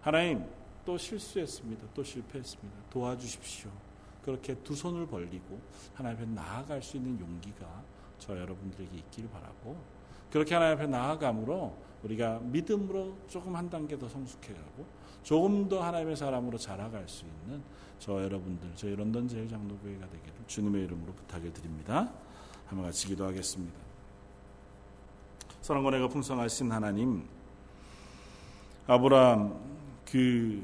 하나님 0.00 0.44
또 0.84 0.96
실수했습니다. 0.96 1.88
또 1.94 2.02
실패했습니다. 2.02 2.78
도와주십시오. 2.90 3.70
그렇게 4.22 4.54
두 4.56 4.74
손을 4.74 5.06
벌리고 5.06 5.60
하나님 5.94 6.18
앞에 6.18 6.30
나아갈 6.30 6.82
수 6.82 6.96
있는 6.96 7.18
용기가 7.18 7.82
저 8.18 8.38
여러분들에게 8.38 8.96
있기를 8.96 9.30
바라고 9.30 9.76
그렇게 10.30 10.54
하나님 10.54 10.76
앞에 10.78 10.86
나아감으로 10.86 11.76
우리가 12.04 12.40
믿음으로 12.40 13.16
조금 13.28 13.56
한 13.56 13.68
단계 13.70 13.98
더 13.98 14.08
성숙해가고 14.08 14.86
조금 15.22 15.68
더 15.68 15.82
하나님의 15.82 16.16
사람으로 16.16 16.58
자라갈 16.58 17.08
수 17.08 17.24
있는 17.24 17.62
저 17.98 18.22
여러분들 18.22 18.70
저희 18.74 18.94
런던 18.94 19.26
제일장로교회가 19.26 20.08
되기를 20.08 20.34
주님의 20.46 20.84
이름으로 20.84 21.12
부탁을 21.12 21.52
드립니다. 21.52 22.12
한번 22.68 22.86
같이 22.86 23.08
기도하겠습니다. 23.08 23.78
사랑과 25.62 25.90
내가 25.90 26.08
풍성하신 26.08 26.70
하나님 26.70 27.26
아브라함 28.86 29.58
그 30.10 30.62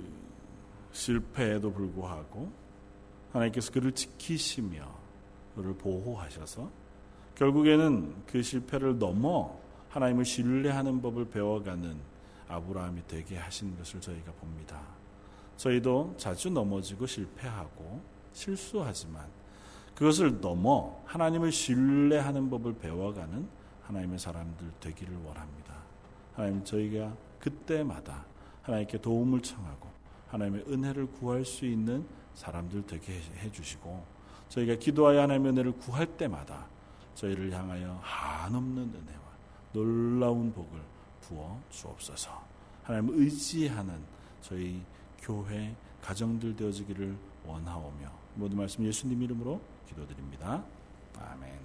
실패에도 0.93 1.73
불구하고 1.73 2.51
하나님께서 3.33 3.73
그를 3.73 3.93
지키시며 3.93 4.87
그를 5.55 5.75
보호하셔서 5.75 6.71
결국에는 7.35 8.15
그 8.27 8.43
실패를 8.43 8.99
넘어 8.99 9.59
하나님을 9.91 10.25
신뢰하는 10.25 11.03
법을 11.03 11.27
배워가는 11.27 11.97
아브라함이 12.49 13.03
되게 13.09 13.37
하신 13.37 13.77
것을 13.77 14.01
저희가 14.01 14.33
봅니다. 14.33 14.81
저희도 15.57 16.15
자주 16.17 16.51
넘어지고 16.51 17.07
실패하고 17.07 18.01
실수하지만 18.33 19.27
그것을 19.95 20.41
넘어 20.41 21.01
하나님을 21.07 21.53
신뢰하는 21.53 22.51
법을 22.51 22.79
배워가는 22.79 23.49
하나님의 23.85 24.19
사람들 24.19 24.73
되기를 24.81 25.17
원합니다. 25.25 25.75
하나님 26.35 26.65
저희가 26.65 27.15
그때마다 27.39 28.25
하나님께 28.63 29.01
도움을 29.01 29.41
청하고 29.43 29.89
하나님의 30.29 30.65
은혜를 30.69 31.07
구할 31.13 31.45
수 31.45 31.65
있는 31.65 32.07
사람들 32.35 32.87
되게 32.87 33.21
해주시고 33.39 34.05
저희가 34.49 34.77
기도하여 34.77 35.23
하나님의 35.23 35.53
은혜를 35.53 35.73
구할 35.73 36.07
때마다 36.07 36.67
저희를 37.15 37.53
향하여 37.53 38.01
한없는 38.03 38.83
은혜와 38.83 39.25
놀라운 39.73 40.53
복을 40.53 40.81
부어 41.21 41.61
주옵소서. 41.71 42.31
하나님 42.83 43.11
의지하는 43.19 43.95
저희 44.41 44.83
교회 45.21 45.75
가정들 46.03 46.57
되어지기를 46.57 47.17
원하오며 47.47 48.11
모든 48.35 48.59
말씀 48.59 48.85
예수님 48.85 49.23
이름으로 49.23 49.61
기도드립니다. 49.95 50.65
아멘. 51.21 51.64